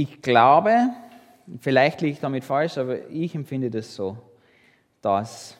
Ich 0.00 0.22
glaube, 0.22 0.90
vielleicht 1.58 2.02
liege 2.02 2.12
ich 2.12 2.20
damit 2.20 2.44
falsch, 2.44 2.78
aber 2.78 3.08
ich 3.10 3.34
empfinde 3.34 3.68
das 3.68 3.96
so, 3.96 4.16
dass, 5.02 5.56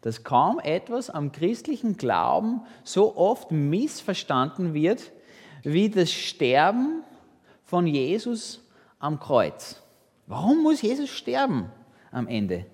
dass 0.00 0.24
kaum 0.24 0.58
etwas 0.58 1.08
am 1.08 1.30
christlichen 1.30 1.96
Glauben 1.96 2.62
so 2.82 3.16
oft 3.16 3.52
missverstanden 3.52 4.74
wird, 4.74 5.12
wie 5.62 5.88
das 5.88 6.10
Sterben 6.10 7.04
von 7.62 7.86
Jesus 7.86 8.60
am 8.98 9.20
Kreuz. 9.20 9.80
Warum 10.26 10.64
muss 10.64 10.82
Jesus 10.82 11.10
sterben 11.10 11.70
am 12.10 12.26
Ende? 12.26 12.66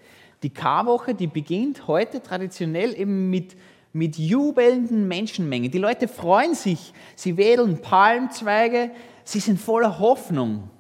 Die 0.43 0.49
Karwoche, 0.49 1.15
die 1.15 1.27
beginnt 1.27 1.89
heute 1.89 2.23
traditionell 2.23 2.99
eben 2.99 3.29
mit, 3.29 3.55
mit 3.93 4.17
jubelnden 4.17 5.07
Menschenmengen. 5.09 5.71
Die 5.71 5.77
Leute 5.77 6.09
freuen 6.09 6.55
sich, 6.55 6.95
sie 7.17 7.37
wedeln 7.37 7.83
Palmzweige, 7.83 8.93
sie 9.25 9.41
sind 9.41 9.61
voller 9.61 9.99
Hoffnung. 9.99 10.71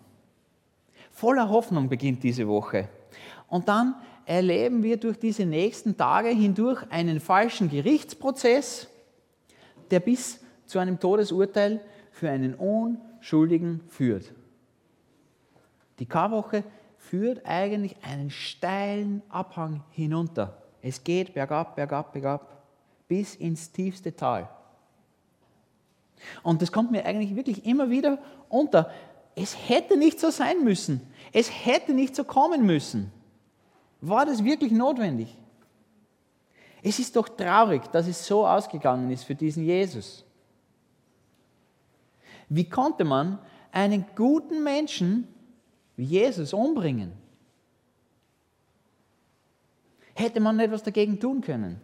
Voller 1.11 1.49
Hoffnung 1.49 1.89
beginnt 1.89 2.23
diese 2.23 2.47
Woche. 2.49 2.89
Und 3.49 3.69
dann 3.69 3.95
erleben 4.25 4.83
wir 4.83 4.97
durch 4.97 5.19
diese 5.19 5.45
nächsten 5.45 5.97
Tage 5.97 6.29
hindurch 6.29 6.83
einen 6.91 7.21
falschen 7.21 7.69
Gerichtsprozess, 7.69 8.89
der 9.91 10.01
bis 10.01 10.41
zu 10.67 10.79
einem 10.79 11.01
Todesurteil 11.01 11.81
für 12.13 12.31
einen 12.31 12.55
Unschuldigen 12.55 13.81
führt. 13.89 14.33
Die 15.99 16.07
Karwoche 16.07 16.65
führt 16.97 17.45
eigentlich 17.45 17.97
einen 18.03 18.31
steilen 18.31 19.23
Abhang 19.29 19.83
hinunter. 19.91 20.63
Es 20.81 21.03
geht 21.03 21.35
bergab, 21.35 21.75
bergab, 21.77 22.13
bergab, 22.13 22.63
bis 23.09 23.35
ins 23.35 23.73
tiefste 23.73 24.15
Tal. 24.15 24.49
Und 26.43 26.63
das 26.63 26.73
kommt 26.73 26.91
mir 26.91 27.05
eigentlich 27.05 27.37
wirklich 27.37 27.65
immer 27.67 27.91
wieder 27.91 28.19
unter. 28.49 28.91
Es 29.35 29.69
hätte 29.69 29.97
nicht 29.97 30.21
so 30.21 30.31
sein 30.31 30.65
müssen. 30.65 31.01
Es 31.33 31.51
hätte 31.65 31.95
nicht 31.95 32.17
so 32.17 32.25
kommen 32.25 32.67
müssen. 32.67 33.13
War 34.01 34.27
das 34.27 34.45
wirklich 34.45 34.73
notwendig? 34.73 35.37
Es 36.83 36.99
ist 36.99 37.15
doch 37.17 37.29
traurig, 37.29 37.83
dass 37.93 38.07
es 38.07 38.27
so 38.27 38.47
ausgegangen 38.47 39.11
ist 39.11 39.25
für 39.25 39.35
diesen 39.35 39.65
Jesus. 39.65 40.25
Wie 42.49 42.69
konnte 42.69 43.05
man 43.05 43.39
einen 43.71 44.07
guten 44.17 44.65
Menschen 44.65 45.29
wie 45.97 46.05
Jesus 46.05 46.53
umbringen? 46.53 47.13
Hätte 50.15 50.41
man 50.41 50.59
etwas 50.59 50.83
dagegen 50.83 51.21
tun 51.21 51.41
können? 51.43 51.81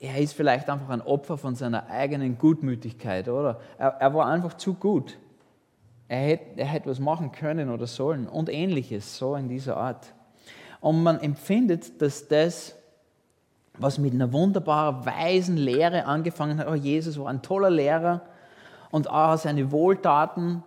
Er 0.00 0.18
ist 0.18 0.34
vielleicht 0.34 0.68
einfach 0.70 0.90
ein 0.90 1.02
Opfer 1.02 1.36
von 1.36 1.56
seiner 1.56 1.88
eigenen 1.88 2.38
Gutmütigkeit, 2.38 3.28
oder? 3.28 3.60
Er, 3.78 3.88
er 3.98 4.14
war 4.14 4.26
einfach 4.26 4.54
zu 4.54 4.74
gut. 4.74 5.18
Er 6.06 6.20
hätte, 6.20 6.60
er 6.60 6.66
hätte 6.66 6.88
was 6.88 7.00
machen 7.00 7.32
können 7.32 7.68
oder 7.68 7.86
sollen 7.86 8.28
und 8.28 8.48
ähnliches, 8.48 9.18
so 9.18 9.34
in 9.34 9.48
dieser 9.48 9.76
Art. 9.76 10.14
Und 10.80 11.02
man 11.02 11.20
empfindet, 11.20 12.00
dass 12.00 12.28
das, 12.28 12.76
was 13.76 13.98
mit 13.98 14.14
einer 14.14 14.32
wunderbar 14.32 15.04
weisen 15.04 15.56
Lehre 15.56 16.06
angefangen 16.06 16.58
hat, 16.58 16.68
oh, 16.68 16.74
Jesus 16.74 17.18
war 17.18 17.28
ein 17.28 17.42
toller 17.42 17.70
Lehrer 17.70 18.22
und 18.90 19.08
oh, 19.10 19.36
seine 19.36 19.70
Wohltaten, 19.72 20.62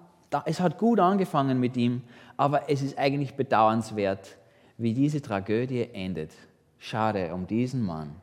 es 0.45 0.59
hat 0.59 0.77
gut 0.77 0.99
angefangen 0.99 1.59
mit 1.59 1.75
ihm, 1.75 2.03
aber 2.37 2.69
es 2.69 2.81
ist 2.81 2.97
eigentlich 2.97 3.35
bedauernswert, 3.35 4.37
wie 4.77 4.93
diese 4.93 5.21
Tragödie 5.21 5.89
endet. 5.93 6.31
Schade 6.77 7.33
um 7.33 7.47
diesen 7.47 7.81
Mann. 7.81 8.15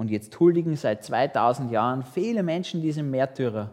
Und 0.00 0.10
jetzt 0.10 0.40
huldigen 0.40 0.76
seit 0.76 1.04
2000 1.04 1.70
Jahren 1.70 2.02
viele 2.02 2.42
Menschen 2.42 2.80
diesem 2.80 3.10
Märtyrer 3.10 3.70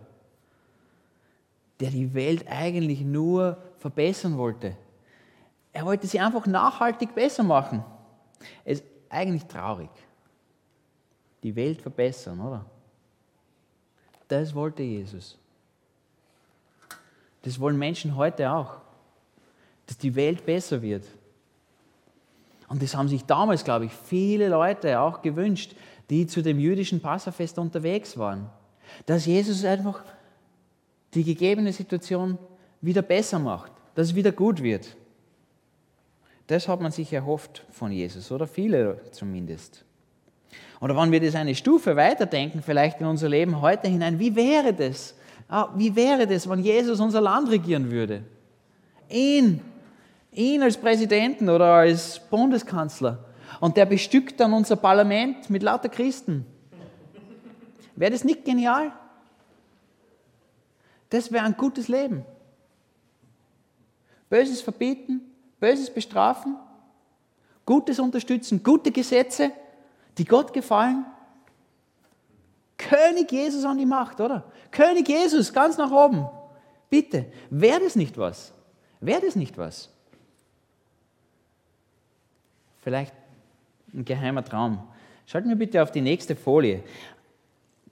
der 1.79 1.91
die 1.91 2.13
Welt 2.13 2.45
eigentlich 2.47 3.01
nur 3.01 3.57
verbessern 3.77 4.37
wollte. 4.37 4.75
Er 5.73 5.85
wollte 5.85 6.07
sie 6.07 6.19
einfach 6.19 6.45
nachhaltig 6.47 7.13
besser 7.13 7.43
machen. 7.43 7.83
Es 8.65 8.79
ist 8.79 8.87
eigentlich 9.09 9.45
traurig. 9.45 9.89
Die 11.43 11.55
Welt 11.55 11.81
verbessern, 11.81 12.39
oder? 12.39 12.65
Das 14.27 14.55
wollte 14.55 14.83
Jesus. 14.83 15.37
Das 17.43 17.59
wollen 17.59 17.77
Menschen 17.77 18.15
heute 18.15 18.51
auch. 18.51 18.77
Dass 19.85 19.97
die 19.97 20.15
Welt 20.15 20.45
besser 20.45 20.81
wird. 20.81 21.05
Und 22.67 22.81
das 22.81 22.95
haben 22.95 23.07
sich 23.07 23.23
damals, 23.23 23.63
glaube 23.63 23.85
ich, 23.85 23.93
viele 23.93 24.49
Leute 24.49 24.99
auch 24.99 25.21
gewünscht, 25.21 25.75
die 26.09 26.27
zu 26.27 26.41
dem 26.41 26.59
jüdischen 26.59 27.01
Passafest 27.01 27.59
unterwegs 27.59 28.17
waren. 28.17 28.49
Dass 29.05 29.25
Jesus 29.25 29.65
einfach 29.65 30.03
die 31.13 31.23
gegebene 31.23 31.73
Situation 31.73 32.37
wieder 32.81 33.01
besser 33.01 33.39
macht, 33.39 33.71
dass 33.95 34.07
es 34.07 34.15
wieder 34.15 34.31
gut 34.31 34.61
wird. 34.61 34.95
Das 36.47 36.67
hat 36.67 36.79
man 36.79 36.91
sich 36.91 37.11
erhofft 37.11 37.65
von 37.71 37.91
Jesus, 37.91 38.31
oder 38.31 38.47
viele 38.47 39.01
zumindest. 39.11 39.83
Oder 40.79 40.95
wenn 40.95 41.11
wir 41.11 41.19
das 41.19 41.35
eine 41.35 41.55
Stufe 41.55 41.95
weiterdenken, 41.95 42.61
vielleicht 42.61 43.01
in 43.01 43.07
unser 43.07 43.27
Leben 43.27 43.61
heute 43.61 43.87
hinein, 43.87 44.19
wie 44.19 44.35
wäre 44.35 44.73
das? 44.73 45.15
Ah, 45.49 45.69
wie 45.75 45.95
wäre 45.95 46.27
das, 46.27 46.47
wenn 46.49 46.59
Jesus 46.59 46.99
unser 46.99 47.21
Land 47.21 47.49
regieren 47.49 47.89
würde? 47.89 48.23
Ihn, 49.09 49.61
ihn 50.31 50.61
als 50.61 50.77
Präsidenten 50.77 51.49
oder 51.49 51.73
als 51.73 52.19
Bundeskanzler. 52.29 53.25
Und 53.59 53.77
der 53.77 53.85
bestückt 53.85 54.39
dann 54.39 54.53
unser 54.53 54.75
Parlament 54.75 55.49
mit 55.49 55.63
lauter 55.63 55.89
Christen. 55.89 56.45
Wäre 57.95 58.11
das 58.11 58.23
nicht 58.23 58.45
genial? 58.45 58.91
Das 61.09 61.31
wäre 61.31 61.45
ein 61.45 61.57
gutes 61.57 61.87
Leben. 61.87 62.25
Böses 64.29 64.61
verbieten, 64.61 65.21
Böses 65.59 65.89
bestrafen, 65.89 66.57
Gutes 67.65 67.99
unterstützen, 67.99 68.63
gute 68.63 68.91
Gesetze, 68.91 69.51
die 70.17 70.23
Gott 70.23 70.53
gefallen. 70.53 71.05
König 72.77 73.29
Jesus 73.29 73.65
an 73.65 73.77
die 73.77 73.85
Macht, 73.85 74.21
oder? 74.21 74.49
König 74.71 75.07
Jesus, 75.07 75.51
ganz 75.51 75.77
nach 75.77 75.91
oben. 75.91 76.27
Bitte, 76.89 77.25
wäre 77.49 77.81
das 77.81 77.97
nicht 77.97 78.17
was? 78.17 78.53
Wäre 79.01 79.21
das 79.21 79.35
nicht 79.35 79.57
was? 79.57 79.89
Vielleicht 82.81 83.13
ein 83.93 84.05
geheimer 84.05 84.43
Traum. 84.43 84.79
Schalten 85.25 85.49
wir 85.49 85.55
bitte 85.55 85.81
auf 85.83 85.91
die 85.91 86.01
nächste 86.01 86.35
Folie. 86.35 86.83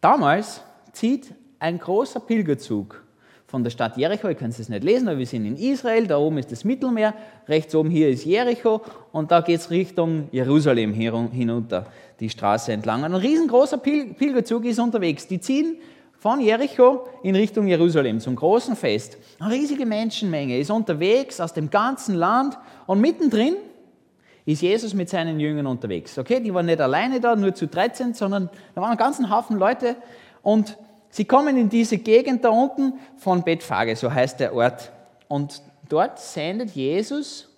Damals 0.02 0.62
zieht 0.94 1.34
ein 1.60 1.80
großer 1.80 2.20
Pilgerzug 2.20 3.04
von 3.48 3.64
der 3.64 3.72
Stadt 3.72 3.98
Jericho. 3.98 4.28
Ihr 4.28 4.36
könnt 4.36 4.58
es 4.58 4.70
nicht 4.70 4.84
lesen, 4.84 5.08
aber 5.08 5.18
wir 5.18 5.26
sind 5.26 5.46
in 5.46 5.56
Israel. 5.56 6.08
Da 6.08 6.18
oben 6.18 6.38
ist 6.38 6.52
das 6.52 6.64
Mittelmeer. 6.64 7.14
Rechts 7.48 7.76
oben 7.76 7.90
hier 7.90 8.10
ist 8.10 8.26
Jericho. 8.26 8.82
Und 9.12 9.32
da 9.32 9.42
geht 9.42 9.60
es 9.60 9.70
Richtung 9.70 10.30
Jerusalem 10.32 10.94
hinunter, 10.94 11.88
die 12.20 12.30
Straße 12.30 12.72
entlang. 12.72 13.04
Ein 13.04 13.16
riesengroßer 13.16 13.78
Pilgerzug 13.78 14.66
ist 14.66 14.80
unterwegs. 14.80 15.28
Die 15.28 15.40
ziehen 15.40 15.78
von 16.18 16.40
Jericho 16.40 17.08
in 17.24 17.36
Richtung 17.36 17.68
Jerusalem 17.68 18.20
zum 18.20 18.36
großen 18.36 18.76
Fest. 18.76 19.18
Eine 19.40 19.54
riesige 19.54 19.86
Menschenmenge 19.86 20.58
ist 20.58 20.72
unterwegs 20.72 21.40
aus 21.40 21.54
dem 21.54 21.70
ganzen 21.70 22.16
Land. 22.16 22.58
Und 22.88 23.02
mittendrin 23.02 23.56
ist 24.46 24.62
Jesus 24.62 24.94
mit 24.94 25.10
seinen 25.10 25.40
Jüngern 25.40 25.66
unterwegs. 25.66 26.18
Okay, 26.18 26.40
die 26.40 26.54
waren 26.54 26.68
nicht 26.68 26.80
alleine 26.80 27.20
da, 27.20 27.36
nur 27.36 27.56
zu 27.56 27.68
13, 27.68 28.14
sondern 28.14 28.50
da 28.76 28.82
waren 28.82 28.92
einen 28.92 28.98
ganzen 28.98 29.30
Haufen 29.30 29.58
Leute. 29.58 29.96
Und 30.44 30.78
Sie 31.16 31.24
kommen 31.24 31.56
in 31.56 31.70
diese 31.70 31.98
Gegend 31.98 32.44
da 32.44 32.50
unten 32.50 33.00
von 33.16 33.42
Bethphage, 33.42 33.96
so 33.96 34.14
heißt 34.14 34.42
der 34.42 34.54
Ort. 34.54 34.92
Und 35.30 35.62
dort 35.88 36.20
sendet 36.20 36.72
Jesus 36.72 37.50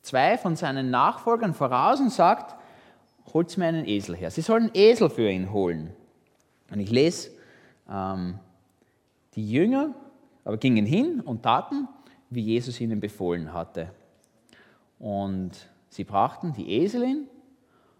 zwei 0.00 0.38
von 0.38 0.56
seinen 0.56 0.88
Nachfolgern 0.88 1.52
voraus 1.52 2.00
und 2.00 2.10
sagt, 2.10 2.56
holt 3.34 3.58
mir 3.58 3.66
einen 3.66 3.86
Esel 3.86 4.16
her. 4.16 4.30
Sie 4.30 4.40
sollen 4.40 4.64
einen 4.64 4.74
Esel 4.74 5.10
für 5.10 5.30
ihn 5.30 5.52
holen. 5.52 5.92
Und 6.70 6.80
ich 6.80 6.90
lese, 6.90 7.28
ähm, 7.90 8.38
die 9.34 9.46
Jünger 9.46 9.94
aber 10.46 10.56
gingen 10.56 10.86
hin 10.86 11.20
und 11.20 11.42
taten, 11.42 11.88
wie 12.30 12.40
Jesus 12.40 12.80
ihnen 12.80 13.00
befohlen 13.00 13.52
hatte. 13.52 13.90
Und 14.98 15.50
sie 15.88 16.04
brachten 16.04 16.52
die 16.52 16.70
Eselin 16.82 17.28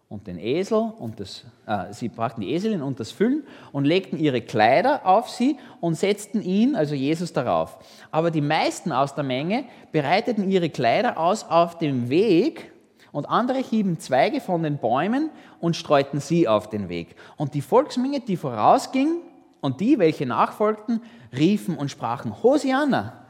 und 0.09 0.27
den 0.27 0.39
Esel 0.39 0.93
und 0.99 1.21
das, 1.21 1.45
äh, 1.67 1.93
sie 1.93 2.09
brachten 2.09 2.41
die 2.41 2.53
Eselin 2.53 2.81
und 2.83 2.99
das 2.99 3.11
Füllen 3.11 3.45
und 3.73 3.85
legten 3.85 4.19
ihre 4.19 4.41
Kleider 4.41 5.07
auf 5.07 5.29
sie 5.29 5.59
und 5.81 5.95
setzten 5.97 6.43
ihn, 6.43 6.75
also 6.75 6.95
Jesus, 6.95 7.33
darauf. 7.33 7.79
Aber 8.11 8.31
die 8.31 8.41
meisten 8.41 8.91
aus 8.91 9.15
der 9.15 9.25
Menge 9.25 9.65
bereiteten 9.93 10.51
ihre 10.51 10.71
Kleider 10.71 11.19
aus 11.19 11.45
auf 11.45 11.79
dem 11.79 12.09
Weg 12.09 12.73
und 13.13 13.27
andere 13.29 13.59
hieben 13.59 13.99
Zweige 13.99 14.41
von 14.41 14.63
den 14.63 14.79
Bäumen 14.79 15.31
und 15.61 15.77
streuten 15.77 16.21
sie 16.21 16.49
auf 16.49 16.71
den 16.71 16.89
Weg. 16.89 17.17
Und 17.37 17.55
die 17.55 17.63
Volksmenge, 17.63 18.21
die 18.21 18.37
vorausging 18.37 19.17
und 19.61 19.81
die, 19.81 19.99
welche 19.99 20.25
nachfolgten, 20.25 21.03
riefen 21.37 21.77
und 21.77 21.91
sprachen, 21.91 22.43
Hosianna, 22.43 23.25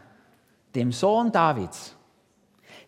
dem 0.74 0.92
Sohn 0.92 1.32
Davids. 1.32 1.96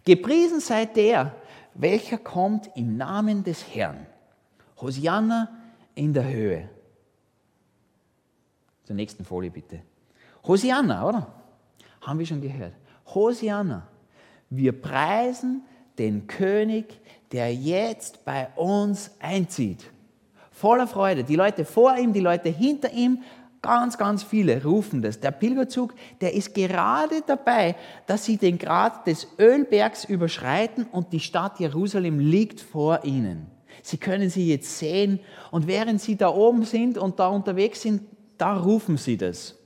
Gepriesen 0.05 0.61
sei 0.61 0.87
der, 0.87 1.35
welcher 1.75 2.19
kommt 2.19 2.71
im 2.75 2.97
Namen 2.97 3.45
des 3.45 3.75
Herrn. 3.75 4.07
Hosianna 4.81 5.49
in 5.95 6.13
der 6.13 6.25
Höhe. 6.25 6.69
Zur 8.85 8.97
nächsten 8.97 9.25
Folie 9.25 9.51
bitte. 9.51 9.83
Hosianna, 10.47 11.07
oder? 11.07 11.41
haben 12.01 12.19
wir 12.19 12.27
schon 12.27 12.41
gehört. 12.41 12.75
Hosianna, 13.07 13.87
wir 14.49 14.73
preisen 14.81 15.63
den 15.99 16.27
König, 16.27 17.01
der 17.33 17.55
jetzt 17.55 18.25
bei 18.25 18.49
uns 18.57 19.11
einzieht. 19.21 19.91
Voller 20.51 20.87
Freude. 20.87 21.25
Die 21.25 21.37
Leute 21.37 21.65
vor 21.65 21.97
ihm, 21.97 22.13
die 22.13 22.21
Leute 22.21 22.49
hinter 22.49 22.93
ihm, 22.93 23.23
ganz, 23.63 23.99
ganz 23.99 24.23
viele 24.23 24.63
rufen 24.65 25.03
das. 25.03 25.21
Der 25.21 25.31
Pilgerzug, 25.31 25.95
der 26.21 26.35
ist 26.35 26.55
gerade 26.55 27.23
dabei, 27.27 27.77
dass 28.07 28.25
sie 28.25 28.37
den 28.37 28.59
Grat 28.59 29.07
des 29.07 29.27
Ölbergs 29.39 30.05
überschreiten 30.05 30.87
und 30.91 31.13
die 31.13 31.21
Stadt 31.21 31.61
Jerusalem 31.61 32.19
liegt 32.19 32.61
vor 32.61 33.05
ihnen. 33.05 33.47
Sie 33.83 33.99
können 33.99 34.31
sie 34.31 34.49
jetzt 34.49 34.79
sehen 34.79 35.21
und 35.51 35.67
während 35.67 36.01
sie 36.01 36.17
da 36.17 36.29
oben 36.29 36.65
sind 36.65 36.99
und 36.99 37.19
da 37.19 37.29
unterwegs 37.29 37.83
sind, 37.83 38.03
da 38.39 38.57
rufen 38.57 38.97
sie 38.97 39.17
das. 39.17 39.57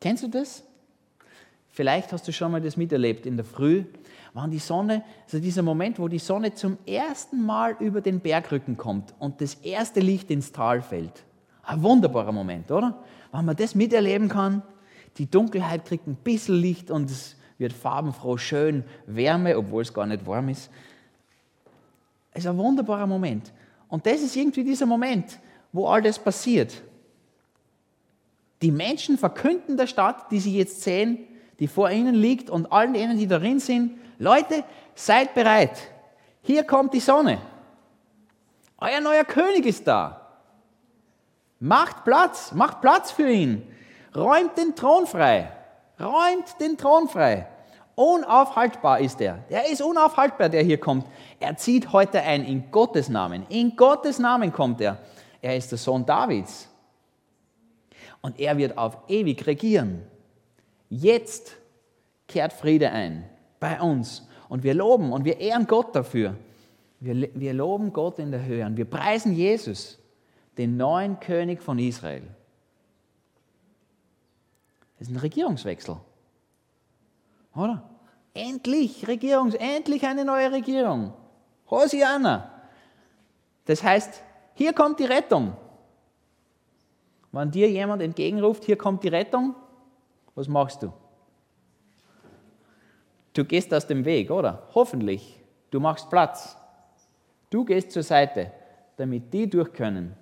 Kennst 0.00 0.24
du 0.24 0.28
das? 0.28 0.62
Vielleicht 1.68 2.12
hast 2.12 2.26
du 2.26 2.32
schon 2.32 2.52
mal 2.52 2.60
das 2.60 2.76
miterlebt 2.76 3.26
in 3.26 3.36
der 3.36 3.44
Früh, 3.44 3.84
wann 4.32 4.50
die 4.50 4.58
Sonne, 4.58 5.04
also 5.24 5.38
dieser 5.38 5.62
Moment, 5.62 5.98
wo 5.98 6.08
die 6.08 6.18
Sonne 6.18 6.54
zum 6.54 6.78
ersten 6.86 7.44
Mal 7.44 7.76
über 7.80 8.00
den 8.00 8.20
Bergrücken 8.20 8.76
kommt 8.76 9.14
und 9.18 9.40
das 9.40 9.54
erste 9.56 10.00
Licht 10.00 10.30
ins 10.30 10.52
Tal 10.52 10.80
fällt. 10.80 11.24
Ein 11.66 11.82
wunderbarer 11.82 12.30
Moment, 12.30 12.70
oder? 12.70 12.96
Wenn 13.32 13.44
man 13.44 13.56
das 13.56 13.74
miterleben 13.74 14.28
kann, 14.28 14.62
die 15.18 15.28
Dunkelheit 15.28 15.84
kriegt 15.84 16.06
ein 16.06 16.14
bisschen 16.14 16.54
Licht 16.54 16.90
und 16.92 17.10
es 17.10 17.36
wird 17.58 17.72
farbenfroh, 17.72 18.36
schön, 18.36 18.84
Wärme, 19.06 19.58
obwohl 19.58 19.82
es 19.82 19.92
gar 19.92 20.06
nicht 20.06 20.24
warm 20.26 20.48
ist. 20.48 20.70
Es 22.32 22.44
ist 22.44 22.46
ein 22.46 22.56
wunderbarer 22.56 23.06
Moment. 23.06 23.52
Und 23.88 24.06
das 24.06 24.20
ist 24.20 24.36
irgendwie 24.36 24.62
dieser 24.62 24.86
Moment, 24.86 25.40
wo 25.72 25.88
all 25.88 26.02
das 26.02 26.18
passiert. 26.18 26.82
Die 28.62 28.70
Menschen 28.70 29.18
verkünden 29.18 29.76
der 29.76 29.88
Stadt, 29.88 30.30
die 30.30 30.38
sie 30.38 30.56
jetzt 30.56 30.82
sehen, 30.82 31.18
die 31.58 31.66
vor 31.66 31.90
ihnen 31.90 32.14
liegt 32.14 32.48
und 32.48 32.70
allen 32.70 32.94
denen, 32.94 33.18
die 33.18 33.26
darin 33.26 33.58
sind, 33.58 33.98
Leute, 34.18 34.62
seid 34.94 35.34
bereit. 35.34 35.90
Hier 36.42 36.62
kommt 36.62 36.94
die 36.94 37.00
Sonne. 37.00 37.38
Euer 38.78 39.00
neuer 39.00 39.24
König 39.24 39.66
ist 39.66 39.86
da. 39.86 40.25
Macht 41.58 42.04
Platz, 42.04 42.52
macht 42.52 42.80
Platz 42.80 43.10
für 43.10 43.30
ihn. 43.30 43.62
Räumt 44.14 44.56
den 44.56 44.74
Thron 44.74 45.06
frei. 45.06 45.50
Räumt 45.98 46.60
den 46.60 46.76
Thron 46.76 47.08
frei. 47.08 47.48
Unaufhaltbar 47.94 49.00
ist 49.00 49.20
er. 49.22 49.38
Der 49.48 49.70
ist 49.70 49.80
unaufhaltbar, 49.80 50.50
der 50.50 50.62
hier 50.62 50.78
kommt. 50.78 51.06
Er 51.40 51.56
zieht 51.56 51.92
heute 51.92 52.20
ein 52.20 52.44
in 52.44 52.70
Gottes 52.70 53.08
Namen. 53.08 53.46
In 53.48 53.74
Gottes 53.74 54.18
Namen 54.18 54.52
kommt 54.52 54.82
er. 54.82 54.98
Er 55.40 55.56
ist 55.56 55.70
der 55.70 55.78
Sohn 55.78 56.04
Davids. 56.04 56.68
Und 58.20 58.38
er 58.38 58.58
wird 58.58 58.76
auf 58.76 58.98
ewig 59.08 59.46
regieren. 59.46 60.02
Jetzt 60.90 61.56
kehrt 62.28 62.52
Friede 62.52 62.90
ein 62.90 63.24
bei 63.60 63.80
uns. 63.80 64.26
Und 64.48 64.62
wir 64.62 64.74
loben 64.74 65.12
und 65.12 65.24
wir 65.24 65.40
ehren 65.40 65.66
Gott 65.66 65.94
dafür. 65.96 66.34
Wir, 67.00 67.30
wir 67.34 67.54
loben 67.54 67.92
Gott 67.92 68.18
in 68.18 68.30
der 68.30 68.44
Höhe 68.44 68.64
und 68.66 68.76
wir 68.76 68.84
preisen 68.84 69.32
Jesus, 69.32 69.98
den 70.58 70.76
neuen 70.76 71.20
König 71.20 71.62
von 71.62 71.78
Israel. 71.78 72.22
Das 74.98 75.08
ist 75.08 75.14
ein 75.14 75.18
Regierungswechsel. 75.18 75.96
Oder? 77.54 77.88
Endlich 78.34 79.06
Regierung, 79.06 79.52
endlich 79.52 80.06
eine 80.06 80.24
neue 80.24 80.52
Regierung. 80.52 81.12
Hosianna. 81.70 82.50
Das 83.64 83.82
heißt, 83.82 84.22
hier 84.54 84.72
kommt 84.72 85.00
die 85.00 85.04
Rettung. 85.04 85.56
Wenn 87.32 87.50
dir 87.50 87.68
jemand 87.68 88.02
entgegenruft, 88.02 88.64
hier 88.64 88.76
kommt 88.78 89.02
die 89.04 89.08
Rettung, 89.08 89.54
was 90.34 90.48
machst 90.48 90.82
du? 90.82 90.92
Du 93.32 93.44
gehst 93.44 93.72
aus 93.74 93.86
dem 93.86 94.04
Weg, 94.04 94.30
oder? 94.30 94.66
Hoffentlich. 94.74 95.40
Du 95.70 95.80
machst 95.80 96.08
Platz. 96.08 96.56
Du 97.50 97.64
gehst 97.64 97.90
zur 97.90 98.02
Seite, 98.02 98.50
damit 98.96 99.32
die 99.32 99.48
durch 99.48 99.72
können. 99.72 100.16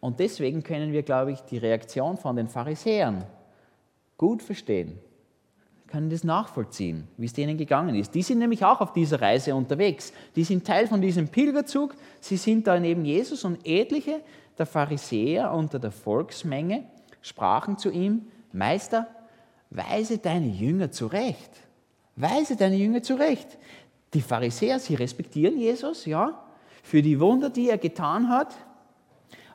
Und 0.00 0.18
deswegen 0.18 0.62
können 0.62 0.92
wir, 0.92 1.02
glaube 1.02 1.32
ich, 1.32 1.40
die 1.42 1.58
Reaktion 1.58 2.16
von 2.16 2.36
den 2.36 2.48
Pharisäern 2.48 3.24
gut 4.16 4.42
verstehen. 4.42 4.98
Wir 5.84 5.92
können 5.92 6.10
das 6.10 6.24
nachvollziehen, 6.24 7.06
wie 7.16 7.26
es 7.26 7.32
denen 7.32 7.58
gegangen 7.58 7.94
ist. 7.94 8.14
Die 8.14 8.22
sind 8.22 8.38
nämlich 8.38 8.64
auch 8.64 8.80
auf 8.80 8.92
dieser 8.92 9.20
Reise 9.20 9.54
unterwegs. 9.54 10.12
Die 10.36 10.44
sind 10.44 10.66
Teil 10.66 10.86
von 10.86 11.02
diesem 11.02 11.28
Pilgerzug. 11.28 11.94
Sie 12.20 12.36
sind 12.36 12.66
da 12.66 12.78
neben 12.78 13.04
Jesus 13.04 13.44
und 13.44 13.58
etliche 13.66 14.20
der 14.56 14.66
Pharisäer 14.66 15.52
unter 15.52 15.78
der 15.78 15.90
Volksmenge 15.90 16.84
sprachen 17.22 17.76
zu 17.76 17.90
ihm, 17.90 18.26
Meister, 18.52 19.06
weise 19.70 20.18
deine 20.18 20.48
Jünger 20.48 20.90
zurecht. 20.90 21.50
Weise 22.16 22.56
deine 22.56 22.76
Jünger 22.76 23.02
zurecht. 23.02 23.58
Die 24.12 24.20
Pharisäer, 24.20 24.78
sie 24.78 24.94
respektieren 24.94 25.58
Jesus, 25.58 26.04
ja, 26.06 26.42
für 26.82 27.02
die 27.02 27.20
Wunder, 27.20 27.50
die 27.50 27.68
er 27.70 27.78
getan 27.78 28.28
hat. 28.28 28.54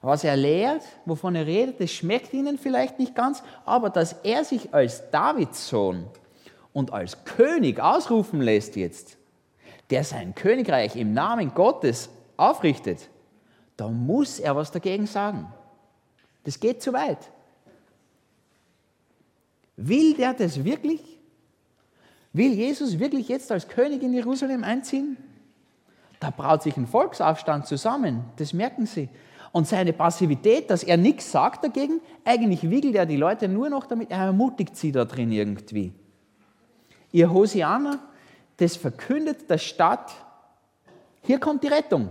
Was 0.05 0.23
er 0.23 0.37
lehrt, 0.37 0.83
wovon 1.05 1.33
er 1.33 1.47
redet, 1.47 1.81
das 1.81 1.89
schmeckt 1.89 2.31
ihnen 2.31 2.59
vielleicht 2.59 2.99
nicht 2.99 3.15
ganz, 3.15 3.41
aber 3.65 3.89
dass 3.89 4.13
er 4.21 4.45
sich 4.45 4.71
als 4.71 5.09
Davids 5.09 5.67
Sohn 5.67 6.05
und 6.73 6.93
als 6.93 7.25
König 7.25 7.79
ausrufen 7.79 8.39
lässt 8.39 8.75
jetzt, 8.75 9.17
der 9.89 10.03
sein 10.03 10.35
Königreich 10.35 10.95
im 10.95 11.15
Namen 11.15 11.55
Gottes 11.55 12.09
aufrichtet, 12.37 13.09
da 13.77 13.87
muss 13.87 14.37
er 14.37 14.55
was 14.55 14.71
dagegen 14.71 15.07
sagen. 15.07 15.51
Das 16.43 16.59
geht 16.59 16.83
zu 16.83 16.93
weit. 16.93 17.31
Will 19.75 20.13
der 20.13 20.35
das 20.35 20.63
wirklich? 20.63 21.01
Will 22.31 22.53
Jesus 22.53 22.99
wirklich 22.99 23.27
jetzt 23.27 23.51
als 23.51 23.67
König 23.67 24.03
in 24.03 24.13
Jerusalem 24.13 24.63
einziehen? 24.63 25.17
Da 26.19 26.29
braut 26.29 26.61
sich 26.61 26.77
ein 26.77 26.85
Volksaufstand 26.85 27.65
zusammen, 27.65 28.23
das 28.35 28.53
merken 28.53 28.85
Sie. 28.85 29.09
Und 29.55 29.69
seine 29.69 29.93
Passivität, 29.93 30.69
dass 30.69 30.83
er 30.83 30.97
nichts 30.97 31.31
sagt 31.31 31.63
dagegen, 31.63 32.01
eigentlich 32.25 32.69
wiegelt 32.69 32.93
er 32.93 33.05
die 33.05 33.15
Leute 33.15 33.47
nur 33.47 33.69
noch 33.69 33.85
damit, 33.85 34.11
er 34.11 34.25
ermutigt 34.25 34.75
sie 34.75 34.91
da 34.91 35.05
drin 35.05 35.31
irgendwie. 35.31 35.93
Ihr 37.13 37.31
Hosianer, 37.31 37.99
das 38.57 38.75
verkündet 38.75 39.49
der 39.49 39.57
Stadt, 39.57 40.11
hier 41.21 41.39
kommt 41.39 41.63
die 41.63 41.69
Rettung. 41.69 42.09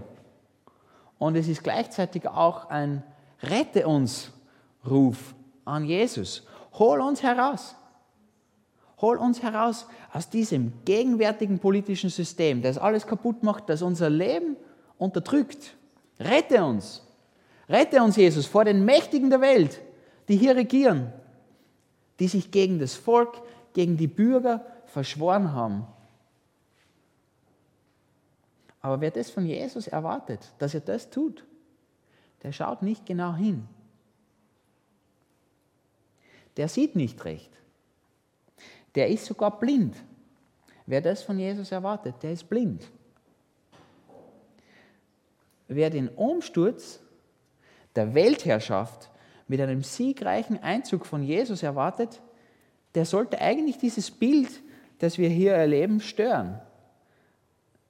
Und 1.19 1.37
es 1.37 1.46
ist 1.46 1.62
gleichzeitig 1.62 2.26
auch 2.26 2.70
ein 2.70 3.02
Rette 3.43 3.87
uns 3.88 4.32
Ruf 4.88 5.35
an 5.67 5.85
Jesus. 5.85 6.46
Hol 6.79 6.99
uns 7.02 7.23
heraus. 7.23 7.76
Hol 9.02 9.19
uns 9.19 9.43
heraus 9.43 9.87
aus 10.15 10.31
diesem 10.31 10.72
gegenwärtigen 10.86 11.58
politischen 11.58 12.08
System, 12.08 12.63
das 12.63 12.79
alles 12.79 13.06
kaputt 13.06 13.43
macht, 13.43 13.69
das 13.69 13.82
unser 13.82 14.08
Leben 14.08 14.56
unterdrückt. 14.96 15.77
Rette 16.19 16.65
uns. 16.65 17.04
Rette 17.69 18.03
uns, 18.03 18.17
Jesus, 18.17 18.47
vor 18.47 18.65
den 18.65 18.85
Mächtigen 18.85 19.31
der 19.31 19.41
Welt, 19.41 19.81
die 20.29 20.37
hier 20.37 20.56
regieren, 20.56 21.13
die 22.19 22.29
sich 22.29 22.51
gegen 22.51 22.79
das 22.79 22.94
Volk, 22.94 23.43
gegen 23.73 23.97
die 23.97 24.06
Bürger 24.06 24.65
verschworen 24.87 25.53
haben. 25.53 25.87
Aber 28.81 29.01
wer 29.01 29.11
das 29.11 29.31
von 29.31 29.47
Jesus 29.47 29.87
erwartet, 29.87 30.53
dass 30.59 30.75
er 30.75 30.81
das 30.81 31.11
tut, 31.11 31.44
der 32.43 32.53
schaut 32.53 32.83
nicht 32.83 33.06
genau 33.06 33.35
hin 33.35 33.67
der 36.56 36.69
sieht 36.69 36.97
nicht 36.97 37.25
recht. 37.25 37.51
Der 38.94 39.09
ist 39.09 39.27
sogar 39.27 39.59
blind. 39.59 39.97
Wer 40.87 41.01
das 41.01 41.23
von 41.23 41.39
Jesus 41.39 41.73
erwartet, 41.73 42.17
der 42.23 42.33
ist 42.33 42.49
blind. 42.49 42.89
Wer 45.67 45.91
den 45.91 46.09
Umsturz 46.09 47.01
der 47.96 48.15
Weltherrschaft 48.15 49.10
mit 49.48 49.60
einem 49.60 49.82
siegreichen 49.82 50.63
Einzug 50.63 51.06
von 51.06 51.22
Jesus 51.22 51.63
erwartet, 51.63 52.20
der 52.94 53.05
sollte 53.05 53.41
eigentlich 53.41 53.79
dieses 53.79 54.10
Bild, 54.10 54.63
das 54.98 55.19
wir 55.19 55.29
hier 55.29 55.53
erleben, 55.53 56.01
stören. 56.01 56.60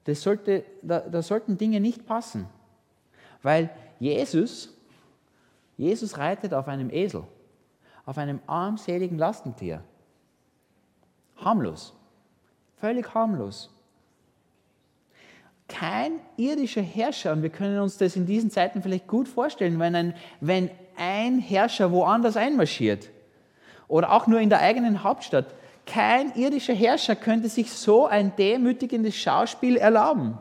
Das 0.04 0.22
sollte, 0.22 0.64
da, 0.82 1.00
da 1.00 1.22
sollten 1.22 1.56
Dinge 1.56 1.80
nicht 1.80 2.06
passen. 2.06 2.46
Weil 3.42 3.70
Jesus, 4.00 4.76
Jesus 5.76 6.18
reitet 6.18 6.54
auf 6.54 6.68
einem 6.68 6.90
Esel 6.90 7.24
auf 8.04 8.18
einem 8.18 8.40
armseligen 8.46 9.18
Lastentier. 9.18 9.82
Harmlos. 11.36 11.94
Völlig 12.76 13.12
harmlos. 13.14 13.73
Kein 15.74 16.20
irdischer 16.36 16.82
Herrscher, 16.82 17.32
und 17.32 17.42
wir 17.42 17.50
können 17.50 17.80
uns 17.80 17.98
das 17.98 18.14
in 18.14 18.26
diesen 18.26 18.48
Zeiten 18.48 18.80
vielleicht 18.80 19.08
gut 19.08 19.26
vorstellen, 19.26 19.80
wenn 19.80 19.96
ein, 19.96 20.14
wenn 20.40 20.70
ein 20.96 21.40
Herrscher 21.40 21.90
woanders 21.90 22.36
einmarschiert 22.36 23.10
oder 23.88 24.12
auch 24.12 24.28
nur 24.28 24.38
in 24.38 24.50
der 24.50 24.60
eigenen 24.60 25.02
Hauptstadt, 25.02 25.46
kein 25.84 26.32
irdischer 26.36 26.74
Herrscher 26.74 27.16
könnte 27.16 27.48
sich 27.48 27.72
so 27.72 28.06
ein 28.06 28.36
demütigendes 28.36 29.16
Schauspiel 29.16 29.76
erlauben. 29.76 30.38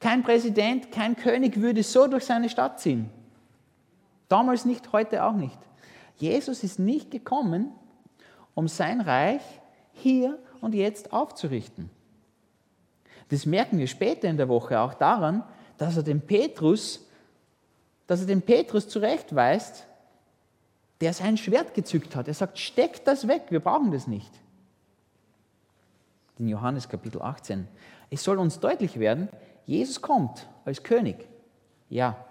Kein 0.00 0.24
Präsident, 0.24 0.90
kein 0.90 1.14
König 1.14 1.60
würde 1.60 1.84
so 1.84 2.08
durch 2.08 2.24
seine 2.24 2.48
Stadt 2.48 2.80
ziehen. 2.80 3.08
Damals 4.28 4.64
nicht, 4.64 4.92
heute 4.92 5.22
auch 5.22 5.34
nicht. 5.34 5.58
Jesus 6.16 6.64
ist 6.64 6.80
nicht 6.80 7.12
gekommen, 7.12 7.70
um 8.54 8.66
sein 8.66 9.00
Reich 9.00 9.42
hier 9.92 10.40
und 10.60 10.74
jetzt 10.74 11.12
aufzurichten. 11.12 11.88
Das 13.32 13.46
merken 13.46 13.78
wir 13.78 13.86
später 13.86 14.28
in 14.28 14.36
der 14.36 14.50
Woche 14.50 14.78
auch 14.78 14.92
daran, 14.92 15.42
dass 15.78 15.96
er 15.96 16.02
den 16.02 16.20
Petrus, 16.20 17.08
dass 18.06 18.20
er 18.20 18.26
den 18.26 18.42
Petrus 18.42 18.86
zurechtweist, 18.88 19.86
der 21.00 21.14
sein 21.14 21.38
Schwert 21.38 21.72
gezückt 21.72 22.14
hat. 22.14 22.28
Er 22.28 22.34
sagt, 22.34 22.58
steckt 22.58 23.06
das 23.06 23.26
weg, 23.26 23.44
wir 23.48 23.60
brauchen 23.60 23.90
das 23.90 24.06
nicht. 24.06 24.30
In 26.38 26.46
Johannes 26.46 26.90
Kapitel 26.90 27.22
18. 27.22 27.66
Es 28.10 28.22
soll 28.22 28.38
uns 28.38 28.60
deutlich 28.60 28.98
werden, 28.98 29.30
Jesus 29.64 30.02
kommt 30.02 30.46
als 30.66 30.82
König. 30.82 31.26
Ja. 31.88 32.22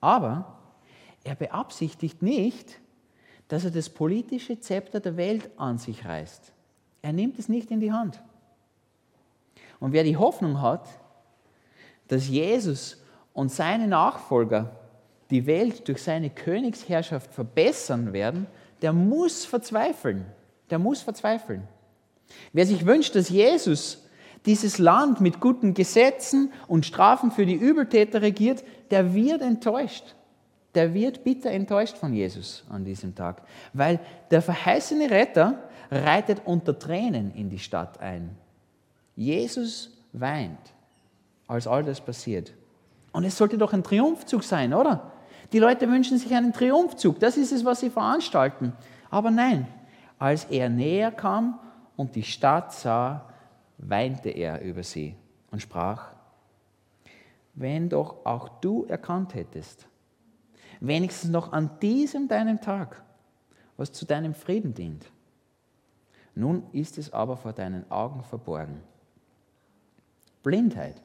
Aber 0.00 0.60
er 1.24 1.34
beabsichtigt 1.34 2.22
nicht, 2.22 2.78
dass 3.48 3.64
er 3.64 3.72
das 3.72 3.90
politische 3.90 4.60
Zepter 4.60 5.00
der 5.00 5.16
Welt 5.16 5.50
an 5.56 5.78
sich 5.78 6.04
reißt. 6.04 6.52
Er 7.02 7.12
nimmt 7.12 7.40
es 7.40 7.48
nicht 7.48 7.72
in 7.72 7.80
die 7.80 7.92
Hand. 7.92 8.22
Und 9.82 9.92
wer 9.92 10.04
die 10.04 10.16
Hoffnung 10.16 10.62
hat, 10.62 10.88
dass 12.06 12.28
Jesus 12.28 13.02
und 13.32 13.50
seine 13.50 13.88
Nachfolger 13.88 14.76
die 15.30 15.46
Welt 15.46 15.88
durch 15.88 16.02
seine 16.02 16.30
Königsherrschaft 16.30 17.34
verbessern 17.34 18.12
werden, 18.12 18.46
der 18.80 18.92
muss 18.92 19.44
verzweifeln. 19.44 20.24
Der 20.70 20.78
muss 20.78 21.02
verzweifeln. 21.02 21.66
Wer 22.52 22.64
sich 22.64 22.86
wünscht, 22.86 23.16
dass 23.16 23.28
Jesus 23.28 24.06
dieses 24.46 24.78
Land 24.78 25.20
mit 25.20 25.40
guten 25.40 25.74
Gesetzen 25.74 26.52
und 26.68 26.86
Strafen 26.86 27.32
für 27.32 27.44
die 27.44 27.54
Übeltäter 27.54 28.22
regiert, 28.22 28.62
der 28.92 29.14
wird 29.14 29.42
enttäuscht 29.42 30.14
der 30.74 30.94
wird 30.94 31.22
bitter 31.24 31.50
enttäuscht 31.50 31.98
von 31.98 32.14
Jesus 32.14 32.64
an 32.70 32.84
diesem 32.84 33.14
Tag, 33.14 33.42
weil 33.72 34.00
der 34.30 34.40
verheißene 34.40 35.10
Retter 35.10 35.58
reitet 35.90 36.42
unter 36.46 36.78
Tränen 36.78 37.34
in 37.34 37.50
die 37.50 37.58
Stadt 37.58 38.00
ein. 38.00 38.36
Jesus 39.16 39.90
weint, 40.12 40.74
als 41.46 41.66
all 41.66 41.84
das 41.84 42.00
passiert. 42.00 42.52
Und 43.12 43.24
es 43.24 43.36
sollte 43.36 43.58
doch 43.58 43.72
ein 43.72 43.84
Triumphzug 43.84 44.42
sein, 44.42 44.72
oder? 44.72 45.12
Die 45.52 45.58
Leute 45.58 45.88
wünschen 45.88 46.16
sich 46.16 46.34
einen 46.34 46.52
Triumphzug, 46.52 47.20
das 47.20 47.36
ist 47.36 47.52
es, 47.52 47.64
was 47.64 47.80
sie 47.80 47.90
veranstalten. 47.90 48.72
Aber 49.10 49.30
nein, 49.30 49.66
als 50.18 50.44
er 50.44 50.70
näher 50.70 51.10
kam 51.10 51.60
und 51.96 52.16
die 52.16 52.22
Stadt 52.22 52.72
sah, 52.72 53.28
weinte 53.76 54.30
er 54.30 54.62
über 54.62 54.82
sie 54.82 55.14
und 55.50 55.60
sprach, 55.60 56.12
wenn 57.54 57.90
doch 57.90 58.24
auch 58.24 58.48
du 58.60 58.86
erkannt 58.86 59.34
hättest, 59.34 59.86
wenigstens 60.80 61.30
noch 61.30 61.52
an 61.52 61.70
diesem 61.80 62.28
deinem 62.28 62.60
Tag, 62.60 63.02
was 63.76 63.92
zu 63.92 64.06
deinem 64.06 64.32
Frieden 64.34 64.72
dient. 64.72 65.10
Nun 66.34 66.62
ist 66.72 66.96
es 66.96 67.12
aber 67.12 67.36
vor 67.36 67.52
deinen 67.52 67.90
Augen 67.90 68.22
verborgen. 68.22 68.80
Blindheit. 70.42 70.96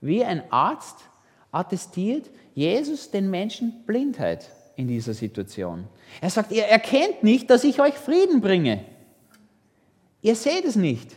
Wie 0.00 0.24
ein 0.24 0.42
Arzt 0.50 0.98
attestiert 1.50 2.30
Jesus 2.54 3.10
den 3.10 3.30
Menschen 3.30 3.84
Blindheit 3.86 4.50
in 4.76 4.88
dieser 4.88 5.14
Situation. 5.14 5.84
Er 6.20 6.30
sagt, 6.30 6.52
ihr 6.52 6.64
erkennt 6.64 7.22
nicht, 7.22 7.48
dass 7.50 7.64
ich 7.64 7.80
euch 7.80 7.94
Frieden 7.94 8.40
bringe. 8.40 8.84
Ihr 10.20 10.36
seht 10.36 10.64
es 10.64 10.76
nicht. 10.76 11.12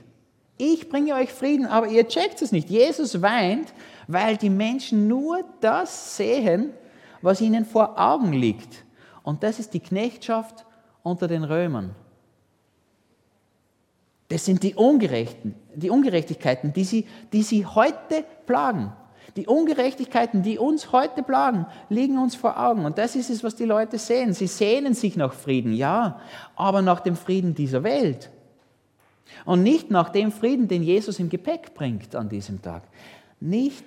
Ich 0.57 0.89
bringe 0.89 1.13
euch 1.13 1.31
Frieden, 1.31 1.65
aber 1.65 1.87
ihr 1.87 2.07
checkt 2.07 2.41
es 2.41 2.51
nicht. 2.51 2.69
Jesus 2.69 3.21
weint, 3.21 3.73
weil 4.07 4.37
die 4.37 4.49
Menschen 4.49 5.07
nur 5.07 5.43
das 5.61 6.17
sehen, 6.17 6.71
was 7.21 7.41
ihnen 7.41 7.65
vor 7.65 7.99
Augen 7.99 8.33
liegt. 8.33 8.85
Und 9.23 9.43
das 9.43 9.59
ist 9.59 9.73
die 9.73 9.79
Knechtschaft 9.79 10.65
unter 11.03 11.27
den 11.27 11.43
Römern. 11.43 11.95
Das 14.29 14.45
sind 14.45 14.63
die, 14.63 14.75
Ungerechten, 14.75 15.55
die 15.81 15.89
Ungerechtigkeiten, 15.89 16.73
die 16.73 16.83
sie, 16.83 17.05
die 17.31 17.43
sie 17.43 17.65
heute 17.65 18.23
plagen. 18.45 18.93
Die 19.35 19.45
Ungerechtigkeiten, 19.45 20.41
die 20.41 20.57
uns 20.57 20.91
heute 20.91 21.21
plagen, 21.21 21.67
liegen 21.89 22.17
uns 22.17 22.35
vor 22.35 22.59
Augen. 22.59 22.85
Und 22.85 22.97
das 22.97 23.15
ist 23.15 23.29
es, 23.29 23.43
was 23.43 23.55
die 23.55 23.65
Leute 23.65 23.99
sehen. 23.99 24.33
Sie 24.33 24.47
sehnen 24.47 24.93
sich 24.93 25.15
nach 25.15 25.33
Frieden, 25.33 25.73
ja, 25.73 26.19
aber 26.55 26.81
nach 26.81 27.01
dem 27.01 27.15
Frieden 27.15 27.53
dieser 27.53 27.83
Welt. 27.83 28.31
Und 29.45 29.61
nicht 29.61 29.91
nach 29.91 30.09
dem 30.09 30.31
Frieden, 30.31 30.67
den 30.67 30.81
Jesus 30.81 31.19
im 31.19 31.29
Gepäck 31.29 31.73
bringt 31.75 32.15
an 32.15 32.29
diesem 32.29 32.61
Tag. 32.61 32.83
Nicht 33.39 33.85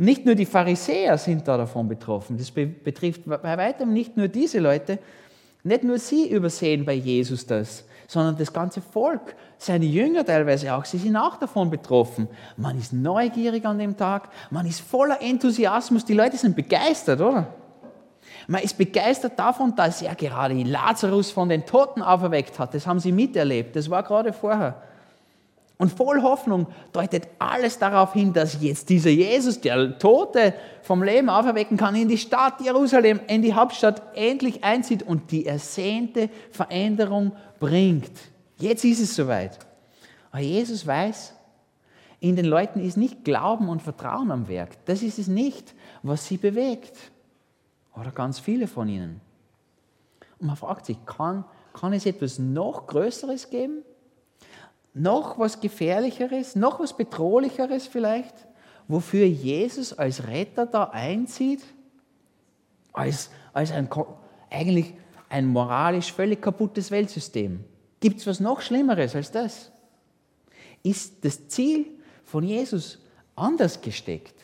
nicht 0.00 0.24
nur 0.24 0.36
die 0.36 0.46
Pharisäer 0.46 1.18
sind 1.18 1.48
da 1.48 1.56
davon 1.56 1.88
betroffen. 1.88 2.38
Das 2.38 2.52
betrifft 2.52 3.22
bei 3.26 3.58
weitem 3.58 3.92
nicht 3.92 4.16
nur 4.16 4.28
diese 4.28 4.60
Leute. 4.60 5.00
Nicht 5.64 5.82
nur 5.82 5.98
sie 5.98 6.30
übersehen 6.30 6.84
bei 6.84 6.94
Jesus 6.94 7.44
das, 7.44 7.84
sondern 8.08 8.36
das 8.38 8.52
ganze 8.52 8.80
Volk, 8.80 9.36
seine 9.58 9.84
Jünger 9.84 10.24
teilweise 10.24 10.74
auch. 10.74 10.86
Sie 10.86 10.96
sind 10.96 11.14
auch 11.14 11.36
davon 11.36 11.70
betroffen. 11.70 12.26
Man 12.56 12.76
ist 12.78 12.92
neugierig 12.92 13.64
an 13.66 13.78
dem 13.78 13.96
Tag, 13.96 14.30
man 14.50 14.66
ist 14.66 14.80
voller 14.80 15.20
Enthusiasmus. 15.20 16.06
Die 16.06 16.14
Leute 16.14 16.38
sind 16.38 16.56
begeistert, 16.56 17.20
oder? 17.20 17.46
Man 18.46 18.62
ist 18.62 18.78
begeistert 18.78 19.38
davon, 19.38 19.76
dass 19.76 20.00
er 20.00 20.14
gerade 20.14 20.54
Lazarus 20.54 21.30
von 21.30 21.50
den 21.50 21.66
Toten 21.66 22.00
auferweckt 22.00 22.58
hat. 22.58 22.72
Das 22.72 22.86
haben 22.86 22.98
sie 22.98 23.12
miterlebt. 23.12 23.76
Das 23.76 23.90
war 23.90 24.02
gerade 24.02 24.32
vorher. 24.32 24.82
Und 25.78 25.92
voll 25.92 26.22
Hoffnung 26.22 26.66
deutet 26.92 27.28
alles 27.38 27.78
darauf 27.78 28.12
hin, 28.12 28.32
dass 28.32 28.60
jetzt 28.60 28.88
dieser 28.88 29.10
Jesus, 29.10 29.60
der 29.60 29.96
Tote 29.98 30.52
vom 30.82 31.04
Leben 31.04 31.28
auferwecken 31.28 31.76
kann, 31.76 31.94
in 31.94 32.08
die 32.08 32.18
Stadt 32.18 32.60
Jerusalem, 32.60 33.20
in 33.28 33.42
die 33.42 33.54
Hauptstadt 33.54 34.02
endlich 34.16 34.64
einzieht 34.64 35.04
und 35.04 35.30
die 35.30 35.46
ersehnte 35.46 36.30
Veränderung 36.50 37.32
bringt. 37.60 38.10
Jetzt 38.58 38.84
ist 38.84 39.00
es 39.00 39.14
soweit. 39.14 39.56
Aber 40.32 40.42
Jesus 40.42 40.84
weiß, 40.84 41.34
in 42.18 42.34
den 42.34 42.46
Leuten 42.46 42.80
ist 42.80 42.96
nicht 42.96 43.24
Glauben 43.24 43.68
und 43.68 43.80
Vertrauen 43.80 44.32
am 44.32 44.48
Werk. 44.48 44.84
Das 44.86 45.02
ist 45.02 45.20
es 45.20 45.28
nicht, 45.28 45.74
was 46.02 46.26
sie 46.26 46.38
bewegt. 46.38 46.96
Oder 47.94 48.10
ganz 48.10 48.40
viele 48.40 48.66
von 48.66 48.88
ihnen. 48.88 49.20
Und 50.40 50.48
man 50.48 50.56
fragt 50.56 50.86
sich, 50.86 50.96
kann, 51.06 51.44
kann 51.72 51.92
es 51.92 52.04
etwas 52.04 52.40
noch 52.40 52.88
Größeres 52.88 53.50
geben? 53.50 53.84
Noch 54.94 55.38
was 55.38 55.60
Gefährlicheres, 55.60 56.56
noch 56.56 56.80
was 56.80 56.96
Bedrohlicheres 56.96 57.86
vielleicht, 57.86 58.34
wofür 58.88 59.26
Jesus 59.26 59.92
als 59.92 60.26
Retter 60.26 60.66
da 60.66 60.84
einzieht, 60.84 61.62
als, 62.92 63.30
als 63.52 63.70
ein, 63.70 63.88
eigentlich 64.50 64.94
ein 65.28 65.46
moralisch 65.46 66.12
völlig 66.12 66.40
kaputtes 66.40 66.90
Weltsystem. 66.90 67.64
Gibt 68.00 68.20
es 68.20 68.26
was 68.26 68.40
noch 68.40 68.60
Schlimmeres 68.60 69.14
als 69.14 69.30
das? 69.30 69.70
Ist 70.82 71.24
das 71.24 71.48
Ziel 71.48 71.86
von 72.24 72.44
Jesus 72.44 72.98
anders 73.36 73.80
gesteckt? 73.80 74.34